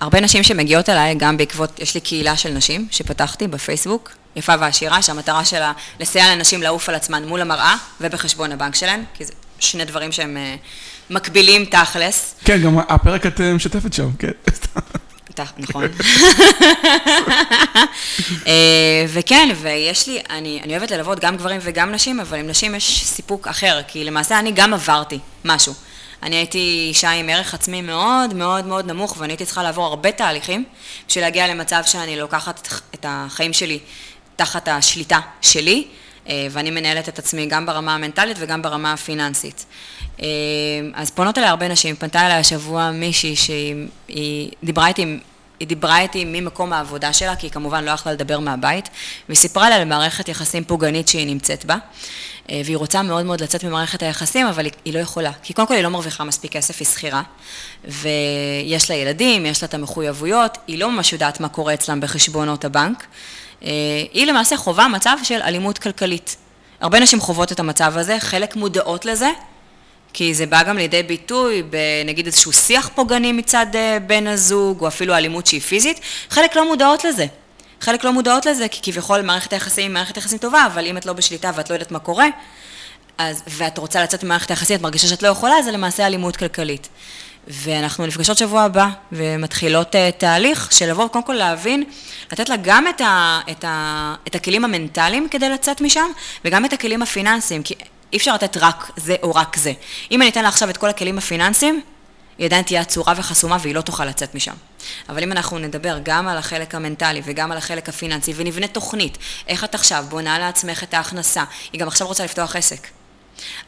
[0.00, 5.02] הרבה נשים שמגיעות אליי, גם בעקבות, יש לי קהילה של נשים שפתחתי בפייסבוק, יפה ועשירה,
[5.02, 9.84] שהמטרה שלה לסייע לנשים לעוף על עצמן מול המראה ובחשבון הבנק שלהן, כי זה שני
[9.84, 12.34] דברים שהם uh, מקבילים תכלס.
[12.44, 14.32] כן, גם הפרק את משתפת שם, כן.
[15.34, 15.84] ת- נכון.
[18.46, 22.74] אה, וכן, ויש לי, אני, אני אוהבת ללוות גם גברים וגם נשים, אבל עם נשים
[22.74, 25.74] יש סיפוק אחר, כי למעשה אני גם עברתי משהו.
[26.22, 26.58] אני הייתי
[26.88, 30.64] אישה עם ערך עצמי מאוד מאוד מאוד נמוך, ואני הייתי צריכה לעבור הרבה תהליכים
[31.08, 33.78] בשביל להגיע למצב שאני לוקחת את החיים שלי
[34.36, 35.84] תחת השליטה שלי,
[36.50, 39.66] ואני מנהלת את עצמי גם ברמה המנטלית וגם ברמה הפיננסית.
[40.20, 40.26] אה,
[40.94, 45.18] אז פונות אליי הרבה נשים, פנתה אליי השבוע מישהי שהיא היא דיברה איתי,
[45.60, 48.88] היא דיברה איתי ממקום העבודה שלה, כי היא כמובן לא יכלה לדבר מהבית,
[49.28, 51.76] והיא סיפרה לה על מערכת יחסים פוגענית שהיא נמצאת בה,
[52.50, 55.68] אה, והיא רוצה מאוד מאוד לצאת ממערכת היחסים, אבל היא, היא לא יכולה, כי קודם
[55.68, 57.22] כל היא לא מרוויחה מספיק כסף, היא שכירה,
[57.84, 62.64] ויש לה ילדים, יש לה את המחויבויות, היא לא ממש יודעת מה קורה אצלם בחשבונות
[62.64, 63.06] הבנק.
[63.64, 63.70] אה,
[64.12, 66.36] היא למעשה חווה מצב של אלימות כלכלית.
[66.80, 69.30] הרבה נשים חוות את המצב הזה, חלק מודעות לזה,
[70.12, 74.88] כי זה בא גם לידי ביטוי בנגיד איזשהו שיח פוגעני מצד אה, בן הזוג, או
[74.88, 76.00] אפילו אלימות שהיא פיזית,
[76.30, 77.26] חלק לא מודעות לזה.
[77.80, 81.06] חלק לא מודעות לזה, כי כביכול מערכת היחסים היא מערכת יחסים טובה, אבל אם את
[81.06, 82.26] לא בשליטה ואת לא יודעת מה קורה,
[83.18, 86.88] אז, ואת רוצה לצאת ממערכת היחסים, את מרגישה שאת לא יכולה, זה למעשה אלימות כלכלית.
[87.48, 91.84] ואנחנו נפגשות שבוע הבא, ומתחילות uh, תהליך של לבוא, קודם כל להבין,
[92.32, 96.10] לתת לה גם את, ה, את, ה, את הכלים המנטליים כדי לצאת משם,
[96.44, 97.74] וגם את הכלים הפיננסיים, כי
[98.12, 99.72] אי אפשר לתת רק זה או רק זה.
[100.10, 101.80] אם אני אתן לה עכשיו את כל הכלים הפיננסיים,
[102.38, 104.54] היא עדיין תהיה עצורה וחסומה והיא לא תוכל לצאת משם.
[105.08, 109.18] אבל אם אנחנו נדבר גם על החלק המנטלי וגם על החלק הפיננסי ונבנה תוכנית,
[109.48, 113.01] איך את עכשיו בונה לעצמך את ההכנסה, היא גם עכשיו רוצה לפתוח עסק.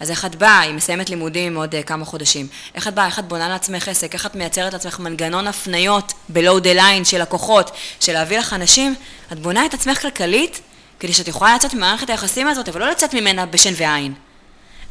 [0.00, 3.18] אז איך את באה, היא מסיימת לימודים עוד uh, כמה חודשים, איך את באה, איך
[3.18, 7.70] את בונה לעצמך עסק, איך את מייצרת לעצמך מנגנון הפניות the line של לקוחות,
[8.00, 8.94] של להביא לך אנשים,
[9.32, 10.60] את בונה את עצמך כלכלית,
[11.00, 14.14] כדי שאת יכולה לצאת ממערכת היחסים הזאת, אבל לא לצאת ממנה בשן ועין.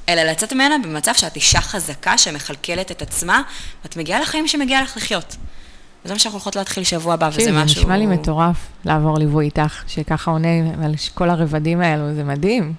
[0.09, 3.41] אלא לצאת ממנה במצב שאת אישה חזקה שמכלכלת את עצמה,
[3.83, 5.35] ואת מגיעה לחיים שמגיע לך לחיות.
[6.05, 7.81] וזה מה שאנחנו הולכות להתחיל שבוע הבא, וזה זה משהו...
[7.81, 10.47] נשמע לי מטורף לעבור ליווי איתך, שככה עונה
[10.83, 12.73] על כל הרבדים האלו, זה מדהים.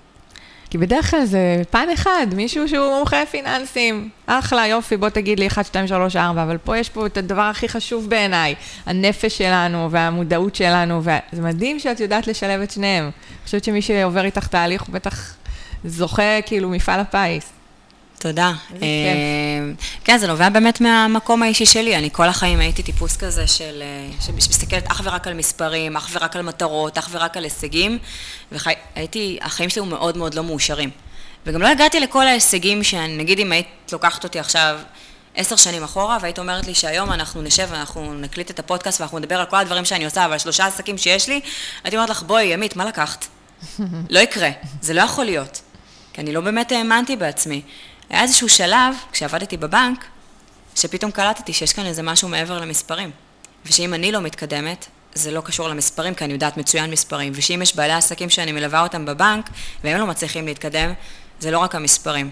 [0.74, 4.08] כי בדרך כלל זה פן אחד, מישהו שהוא מומחה פיננסים.
[4.26, 7.42] אחלה, יופי, בוא תגיד לי 1, 2, 3, 4, אבל פה יש פה את הדבר
[7.42, 8.54] הכי חשוב בעיניי,
[8.86, 13.04] הנפש שלנו והמודעות שלנו, וזה מדהים שאת יודעת לשלב את שניהם.
[13.04, 15.34] אני חושבת שמי שעובר איתך תהליך הוא בטח
[15.84, 17.53] זוכה כאילו מפעל הפיס.
[18.24, 18.52] תודה.
[18.82, 18.88] אה,
[20.04, 21.96] כן, זה נובע באמת מהמקום האישי שלי.
[21.96, 23.82] אני כל החיים הייתי טיפוס כזה של...
[23.82, 27.98] אה, שמסתכלת אך ורק על מספרים, אך ורק על מטרות, אך ורק על הישגים,
[28.52, 30.90] והייתי, החיים שלי היו מאוד מאוד לא מאושרים.
[31.46, 34.78] וגם לא הגעתי לכל ההישגים שנגיד אם היית לוקחת אותי עכשיו
[35.34, 39.40] עשר שנים אחורה, והיית אומרת לי שהיום אנחנו נשב ואנחנו נקליט את הפודקאסט ואנחנו נדבר
[39.40, 41.40] על כל הדברים שאני עושה ועל שלושה עסקים שיש לי,
[41.84, 43.26] הייתי אומרת לך, בואי, ימית, מה לקחת?
[44.10, 44.50] לא יקרה,
[44.80, 45.60] זה לא יכול להיות.
[46.12, 47.62] כי אני לא באמת האמנתי בעצמי.
[48.10, 50.04] היה איזשהו שלב, כשעבדתי בבנק,
[50.76, 53.10] שפתאום קלטתי שיש כאן איזה משהו מעבר למספרים.
[53.66, 57.32] ושאם אני לא מתקדמת, זה לא קשור למספרים, כי אני יודעת מצוין מספרים.
[57.36, 59.50] ושאם יש בעלי עסקים שאני מלווה אותם בבנק,
[59.84, 60.92] והם לא מצליחים להתקדם,
[61.40, 62.30] זה לא רק המספרים.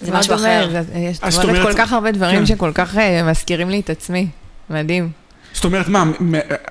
[0.00, 0.68] זה משהו אחר.
[0.94, 2.46] יש אומרת אומרת- כל כך הרבה דברים כן.
[2.46, 4.26] שכל כך אה, מזכירים לי את עצמי.
[4.70, 5.10] מדהים.
[5.56, 6.04] זאת אומרת, מה,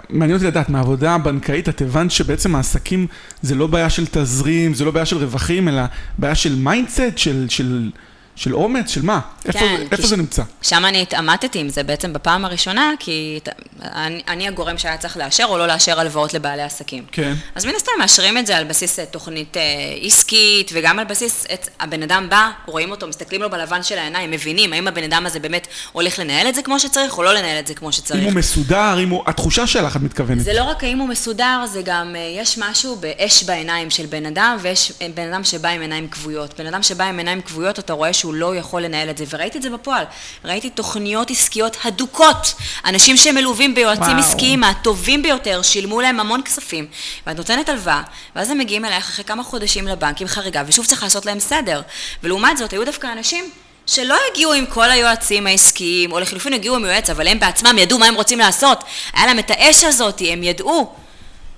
[0.10, 3.08] מעניין אותי לדעת, מהעבודה הבנקאית את הבנת שבעצם העסקים
[3.42, 5.82] זה לא בעיה של תזרים, זה לא בעיה של רווחים, אלא
[6.18, 7.92] בעיה של mindset, של, של,
[8.36, 8.90] של אומץ?
[8.90, 9.20] של מה?
[9.46, 10.44] איפה, כן, זה- כי איפה זה נמצא?
[10.62, 13.40] שם אני התעמתתי עם זה בעצם בפעם הראשונה, כי
[13.82, 17.06] אני, אני הגורם שהיה צריך לאשר או לא לאשר הלוואות לבעלי עסקים.
[17.12, 17.34] כן.
[17.56, 19.62] אז מן הסתם מאשרים את זה על בסיס אה, תוכנית אה,
[20.02, 24.32] עסקית, וגם על בסיס, את, הבן אדם בא, רואים אותו, מסתכלים לו בלבן של העיניים,
[24.32, 27.60] מבינים האם הבן אדם הזה באמת הולך לנהל את זה כמו שצריך, או לא לנהל
[27.60, 28.24] את זה כמו אם שצריך.
[28.24, 29.24] הוא מסודר, אם הוא...
[29.28, 30.40] התחושה שלך, את מתכוונת.
[30.44, 34.26] זה לא רק האם הוא מסודר, זה גם, אה, יש משהו באש בעיניים של בן
[34.26, 36.60] אדם, ויש אה, בן אדם שבא עם עיניים כבויות.
[36.60, 39.58] בן אדם שבא עם עיניים כבויות, אתה רואה שהוא לא יכול לנהל את זה, וראיתי
[39.58, 40.06] את זה בפועל.
[40.46, 42.54] ראיתי תוכניות עסקיות הדוקות.
[42.86, 44.20] אנשים שמלווים ביועצים וואו.
[44.20, 46.88] עסקיים מהטובים ביותר, שילמו להם המון כספים,
[47.28, 48.02] ואת נותנת הלוואה,
[48.36, 51.82] ואז הם מגיעים אלייך אחרי כמה חודשים לבנק עם חריגה, ושוב צריך לעשות להם סדר.
[52.24, 53.50] ולעומת זאת, היו דווקא אנשים
[53.88, 58.00] שלא הגיעו עם כל היועצים העסקיים, או לחילופין הגיעו עם יועץ, אבל הם בעצמם ידעו
[58.00, 58.84] מה הם רוצים לעשות.
[59.14, 60.94] היה להם את האש הזאת, הם ידעו.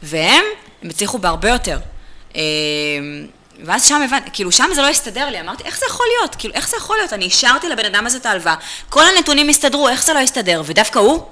[0.04, 0.44] והם,
[0.84, 1.78] הם הצליחו בהרבה יותר.
[3.60, 6.36] אה, ואז שם הבנתי, כאילו שם זה לא הסתדר לי, אמרתי, איך זה יכול להיות?
[6.36, 7.14] כאילו, איך זה יכול להיות?
[7.14, 8.56] אני אישרתי לבן אדם הזה את ההלוואה,
[8.90, 10.62] כל הנתונים הסתדרו, איך זה לא הסתדר?
[10.66, 11.24] ודווקא הוא?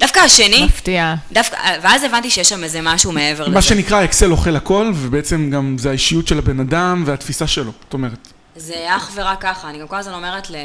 [0.00, 0.64] דווקא השני?
[0.64, 1.14] מפתיע.
[1.32, 3.54] דווקא, ואז הבנתי שיש שם איזה משהו מעבר לזה.
[3.54, 7.92] מה שנקרא אקסל אוכל הכל, ובעצם גם זה האישיות של הבן אדם והתפיסה שלו, זאת
[7.92, 8.28] אומרת.
[8.56, 10.56] זה אך ורק ככה, אני גם כל הזמן אומרת ל-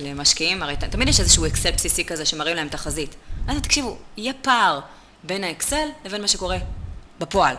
[0.00, 3.14] למשקיעים, הרי תמיד יש איזשהו אקסל בסיסי כזה שמראים להם תחזית.
[3.48, 4.80] אז תקשיבו, יהיה פער
[5.24, 6.56] בין האקסל לבין מה שקורה
[7.18, 7.54] בפועל.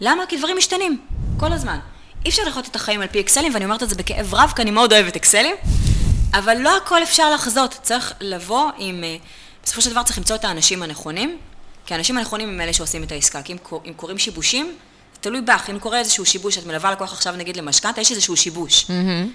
[0.00, 0.22] למה?
[0.28, 1.00] כי דברים משתנים,
[1.40, 1.78] כל הזמן.
[2.24, 4.62] אי אפשר לחיות את החיים על פי אקסלים, ואני אומרת את זה בכאב רב, כי
[4.62, 5.56] אני מאוד אוהבת אקסלים,
[6.34, 7.78] אבל לא הכל אפשר לחזות.
[7.82, 9.04] צריך לבוא עם...
[9.04, 9.16] אה,
[9.64, 11.38] בסופו של דבר צריך למצוא את האנשים הנכונים,
[11.86, 13.42] כי האנשים הנכונים הם אלה שעושים את העסקה.
[13.42, 13.58] כי אם,
[13.88, 14.76] אם קורים שיבושים,
[15.20, 15.70] תלוי בך.
[15.70, 18.86] אם קורה איזשהו שיבוש, את מלווה לקוח עכשיו נגיד למשכנתה, יש איזשהו שיבוש.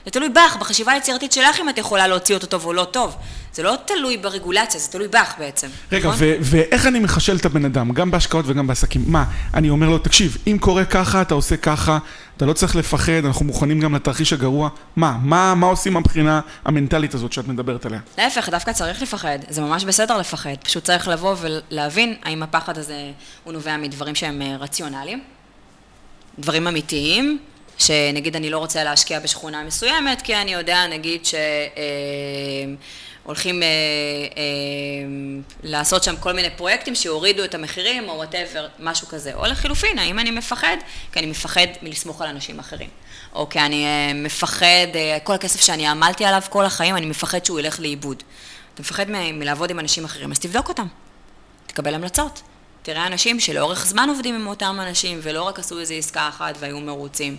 [0.06, 3.16] זה תלוי בך, בחשיבה היצירתית שלך אם את יכולה להוציא אותו טוב או לא טוב.
[3.54, 5.68] זה לא תלוי ברגולציה, זה תלוי בך בעצם.
[5.92, 6.20] רגע, נכון?
[6.20, 9.04] ו- ואיך אני מחשל את הבן אדם, גם בהשקעות וגם בעסקים?
[9.08, 11.98] מה, אני אומר לו, תקשיב, אם קורה ככה, אתה עושה ככה,
[12.38, 14.70] אתה לא צריך לפחד, אנחנו מוכנים גם לתרחיש הגרוע.
[14.96, 18.00] מה, מה, מה עושים מבחינה המנטלית הזאת שאת מדברת עליה?
[18.18, 19.40] להפך, דווקא צריך לפחד.
[19.50, 20.56] זה ממש בסדר לפחד.
[20.64, 23.12] פשוט צריך לבוא ולהבין האם הפחד הזה
[23.44, 25.20] הוא נובע מדברים שהם אה, רציונליים,
[26.40, 27.40] דברים אמיתיים,
[27.78, 31.22] שנגיד אני לא רוצה להשקיע בשכונה מסוימת, כי אני יודע, נגיד,
[33.26, 33.68] שהולכים אה,
[34.38, 34.44] אה,
[35.64, 39.34] לעשות שם כל מיני פרויקטים שיורידו את המחירים, או וואטאבר, משהו כזה.
[39.34, 40.78] או לחילופין, האם אני מפחד?
[41.12, 42.90] כי אני מפחד מלסמוך על אנשים אחרים.
[43.34, 47.46] או כי אני אה, מפחד, אה, כל הכסף שאני עמלתי עליו כל החיים, אני מפחד
[47.46, 48.24] שהוא ילך לאיבוד.
[48.74, 50.88] אתה מפחד מ- מלעבוד עם אנשים אחרים, אז תבדוק אותם.
[51.68, 52.42] תקבל המלצות.
[52.86, 56.80] תראה אנשים שלאורך זמן עובדים עם אותם אנשים, ולא רק עשו איזו עסקה אחת והיו
[56.80, 57.38] מרוצים.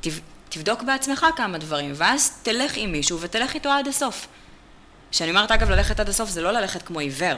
[0.00, 4.26] תב- תבדוק בעצמך כמה דברים, ואז תלך עם מישהו ותלך איתו עד הסוף.
[5.10, 7.34] כשאני אומרת, אגב, ללכת עד הסוף, זה לא ללכת כמו עיוור.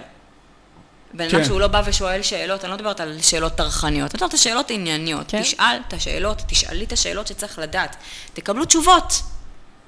[1.14, 1.36] בן כן.
[1.36, 4.38] אדם שהוא לא בא ושואל שאלות, אני לא מדברת על שאלות טרחניות, אני מדברת על
[4.38, 5.26] שאלות ענייניות.
[5.28, 5.42] כן.
[5.42, 7.96] תשאל את השאלות, תשאלי את השאלות שצריך לדעת.
[8.34, 9.22] תקבלו תשובות.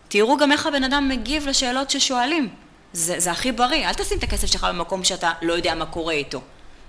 [0.08, 2.48] תראו גם איך הבן אדם מגיב לשאלות ששואלים.
[2.92, 6.14] זה, זה הכי בריא, אל תשים את הכסף שלך במקום שאתה לא יודע מה קורה
[6.14, 6.40] איתו.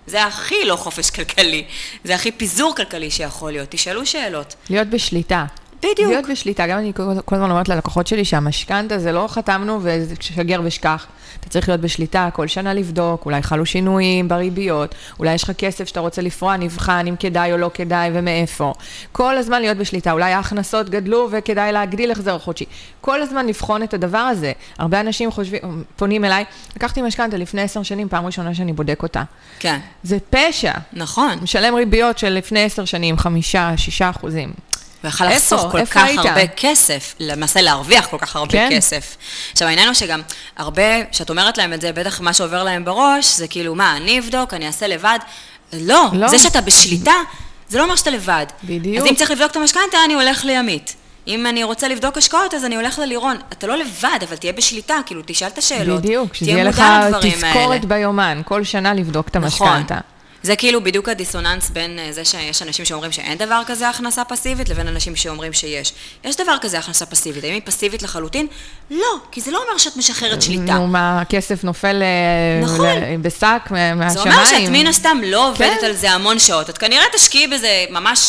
[0.07, 1.65] זה הכי לא חופש כלכלי,
[2.03, 3.69] זה הכי פיזור כלכלי שיכול להיות.
[3.71, 4.55] תשאלו שאלות.
[4.69, 5.45] להיות בשליטה.
[5.79, 6.11] בדיוק.
[6.11, 6.93] להיות בשליטה, גם אני
[7.25, 11.07] כל הזמן אומרת ללקוחות שלי שהמשכנתה זה לא חתמנו ושגר ושכח.
[11.39, 15.87] אתה צריך להיות בשליטה, כל שנה לבדוק, אולי חלו שינויים בריביות, אולי יש לך כסף
[15.87, 18.73] שאתה רוצה לפרוע, נבחן אם כדאי או לא כדאי ומאיפה.
[19.11, 22.65] כל הזמן להיות בשליטה, אולי ההכנסות גדלו וכדאי להגדיל החזר חודשי.
[23.01, 24.51] כל הזמן לבחון את הדבר הזה.
[24.77, 29.23] הרבה אנשים חושבים, פונים אליי, לקחתי משכנתה לפני עשר שנים, פעם ראשונה שאני בודק אותה.
[29.59, 30.73] כן, זה פשע.
[30.93, 31.37] נכון.
[31.41, 34.68] משלם ריביות של לפני עשר שנים, חמישה, שישה אחוזים.
[35.03, 35.25] ויכל?
[35.29, 36.19] לחסוך כל כך היית?
[36.19, 38.69] הרבה כסף, למעשה להרוויח כל כך הרבה כן.
[38.71, 39.17] כסף.
[39.51, 40.21] עכשיו, העניין הוא שגם
[40.57, 44.19] הרבה, כשאת אומרת להם את זה, בטח מה שעובר להם בראש, זה כאילו, מה, אני
[44.19, 45.19] אבדוק, אני אעשה לבד?
[45.73, 46.27] לא, לא.
[46.27, 47.15] זה שאתה בשליטה,
[47.69, 48.45] זה לא אומר שאתה לבד.
[48.63, 48.97] בדיוק.
[48.97, 50.95] אז אם צריך לבדוק את המשכנתה, אני הולך לימית.
[51.27, 53.37] אם אני רוצה לבדוק השקעות, אז אני הולך ללירון.
[53.51, 56.01] אתה לא לבד, אבל תהיה בשליטה, כאילו, תשאל את השאלות.
[56.01, 56.83] בדיוק, שזה תהיה יהיה לך
[57.21, 57.85] תזכורת.
[57.85, 59.83] ביומן, כל שנה לבדוק את נכון.
[60.43, 64.69] זה כאילו בדיוק הדיסוננס בין אה, זה שיש אנשים שאומרים שאין דבר כזה הכנסה פסיבית,
[64.69, 65.93] לבין אנשים שאומרים שיש.
[66.23, 67.43] יש דבר כזה הכנסה פסיבית.
[67.43, 68.47] האם היא פסיבית לחלוטין?
[68.91, 68.97] לא,
[69.31, 70.73] כי זה לא אומר שאת משחררת שליטה.
[70.77, 72.87] נו, מה, הכסף נופל אה, נכון.
[73.21, 74.31] בשק מה- זה מהשמיים.
[74.31, 75.85] אומר שאת מן הסתם לא עובדת כן.
[75.85, 76.69] על זה המון שעות.
[76.69, 78.19] את כנראה תשקיעי בזה ממש,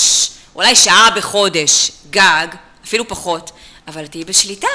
[0.54, 2.46] אולי שעה בחודש, גג,
[2.84, 3.50] אפילו פחות,
[3.88, 4.66] אבל תהיי בשליטה.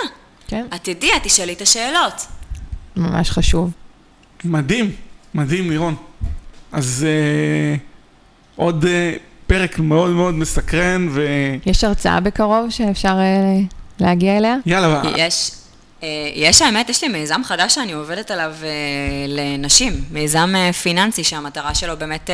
[0.48, 2.14] כן, את תדעי, את תשאלי את השאלות.
[2.96, 3.72] ממש חשוב.
[4.44, 4.92] מדהים,
[5.34, 5.96] מדהים, לירון.
[6.76, 7.76] אז אה,
[8.56, 9.14] עוד אה,
[9.48, 13.60] פרק מאוד מאוד מסקרן, ויאללה, יש הרצאה בקרוב שאפשר אה,
[14.00, 14.56] להגיע אליה?
[15.18, 15.52] יש,
[16.04, 18.54] אה, יש האמת, יש לי מיזם חדש שאני עובדת עליו
[19.28, 20.54] לנשים, מיזם
[20.84, 22.30] פיננסי שהמטרה שלו באמת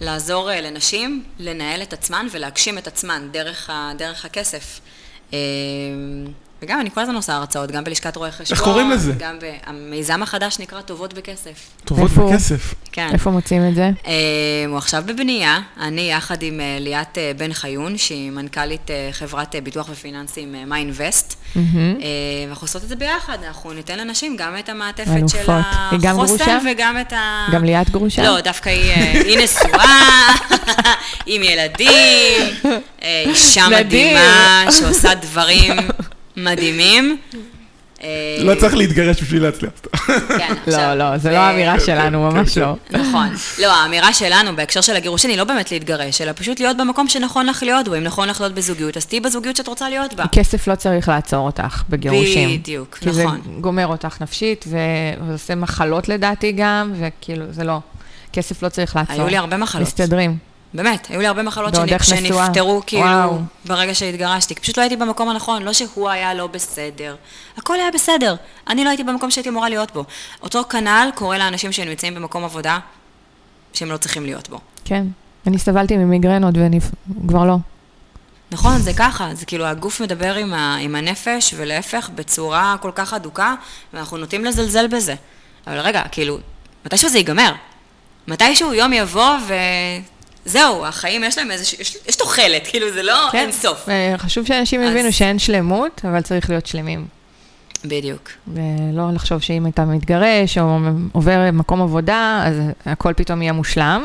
[0.00, 4.80] לעזור לנשים לנהל את עצמן ולהגשים את עצמן דרך, ה, דרך הכסף.
[6.62, 8.64] וגם אני כל הזמן עושה הרצאות, גם בלשכת רואי חשבון.
[8.64, 9.12] קוראים לזה?
[9.18, 9.36] גם
[9.68, 11.70] במיזם החדש נקרא טובות בכסף.
[11.84, 12.30] טובות איפה?
[12.32, 12.74] בכסף.
[12.92, 13.08] כן.
[13.12, 13.90] איפה מוצאים את זה?
[14.06, 14.12] אה,
[14.68, 19.54] הוא עכשיו בבנייה, אני יחד עם אה, ליאת אה, בן חיון, שהיא מנכ"לית אה, חברת
[19.54, 21.34] אה, ביטוח ופיננסים אה, מיינבסט.
[21.54, 21.96] מהמם.
[22.00, 22.06] אה,
[22.46, 25.30] ואנחנו עושות את זה ביחד, אנחנו ניתן לנשים גם את המעטפת אלופות.
[25.30, 25.52] של
[25.90, 26.58] היא גם החוסן גרושה?
[26.72, 27.46] וגם את ה...
[27.52, 28.22] גם ליאת גרושה?
[28.22, 28.92] לא, דווקא היא,
[29.24, 30.34] היא נשואה,
[31.26, 32.42] עם ילדים,
[33.02, 33.68] אה, אישה.
[33.68, 35.72] מדהימה שעושה דברים
[36.38, 37.18] מדהימים.
[38.02, 39.72] אה, לא צריך להתגרש בשביל להצליח.
[40.38, 42.74] כן, לא, לא, זה לא האמירה שלנו, ממש כן, לא.
[42.90, 43.28] נכון.
[43.58, 47.46] לא, האמירה שלנו בהקשר של הגירושין היא לא באמת להתגרש, אלא פשוט להיות במקום שנכון
[47.46, 47.94] לך להיות בו.
[47.94, 50.24] אם נכון לך להיות בזוגיות, אז תהיי בזוגיות שאת רוצה להיות בה.
[50.32, 52.60] כסף לא צריך לעצור אותך בגירושים.
[52.60, 53.40] בדיוק, כי זה נכון.
[53.60, 57.78] גומר אותך נפשית, ו- ועושה מחלות לדעתי גם, וכאילו, זה לא.
[58.32, 59.14] כסף לא צריך לעצור.
[59.14, 59.86] היו לי הרבה מחלות.
[59.86, 60.47] מסתדרים.
[60.74, 61.98] באמת, היו לי הרבה מחלות נשואה.
[62.46, 63.38] שנפטרו כאילו וואו.
[63.64, 64.54] ברגע שהתגרשתי.
[64.54, 67.16] פשוט לא הייתי במקום הנכון, לא שהוא היה לא בסדר.
[67.56, 68.34] הכל היה בסדר.
[68.68, 70.04] אני לא הייתי במקום שהייתי אמורה להיות בו.
[70.42, 72.78] אותו כנ"ל קורה לאנשים שנמצאים במקום עבודה
[73.72, 74.58] שהם לא צריכים להיות בו.
[74.84, 75.06] כן.
[75.46, 76.80] אני סבלתי ממיגרנות ואני
[77.28, 77.56] כבר לא.
[78.50, 83.12] נכון, זה ככה, זה כאילו הגוף מדבר עם, ה, עם הנפש, ולהפך, בצורה כל כך
[83.12, 83.54] הדוקה,
[83.92, 85.14] ואנחנו נוטים לזלזל בזה.
[85.66, 86.38] אבל רגע, כאילו,
[86.86, 87.52] מתישהו זה ייגמר.
[88.28, 89.36] מתישהו יום יבוא
[90.48, 93.38] וזהו, החיים יש להם איזה, יש, יש תוחלת, כאילו זה לא כן.
[93.38, 93.88] אין סוף.
[93.88, 97.06] אה, חשוב שאנשים אז- יבינו שאין שלמות, אבל צריך להיות שלמים.
[97.84, 98.28] בדיוק.
[98.48, 100.78] ולא לחשוב שאם אתה מתגרש או
[101.12, 102.54] עובר מקום עבודה, אז
[102.86, 104.04] הכל פתאום יהיה מושלם,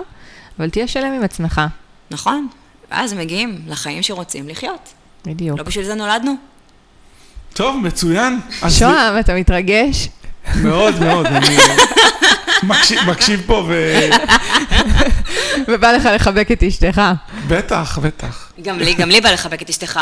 [0.59, 1.61] אבל תהיה שלם עם עצמך.
[2.11, 2.47] נכון.
[2.91, 4.89] ואז מגיעים לחיים שרוצים לחיות.
[5.25, 5.57] בדיוק.
[5.59, 6.31] לא בשביל זה נולדנו.
[7.53, 8.39] טוב, מצוין.
[8.69, 10.09] שוהם, אתה מתרגש?
[10.61, 11.45] מאוד מאוד, אני
[12.63, 13.99] מקשיב- פה ו...
[15.67, 17.01] ובא לך לחבק את אשתך.
[17.47, 18.51] בטח, בטח.
[18.61, 19.99] גם לי, גם לי בא לחבק את אשתך.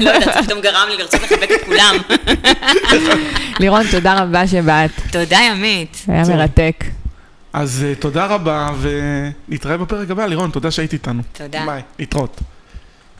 [0.00, 1.96] לא יודעת, פתאום גרם לי לרצות לחבק את כולם.
[3.60, 4.90] לירון, תודה רבה שבאת.
[5.12, 6.04] תודה, ימית.
[6.08, 6.22] היה.
[6.28, 6.84] מרתק.
[7.52, 10.26] אז אה, תודה רבה, ונתראה בפרק הבא.
[10.26, 11.22] לירון, תודה שהיית איתנו.
[11.32, 11.62] תודה.
[11.66, 12.40] ביי, להתראות.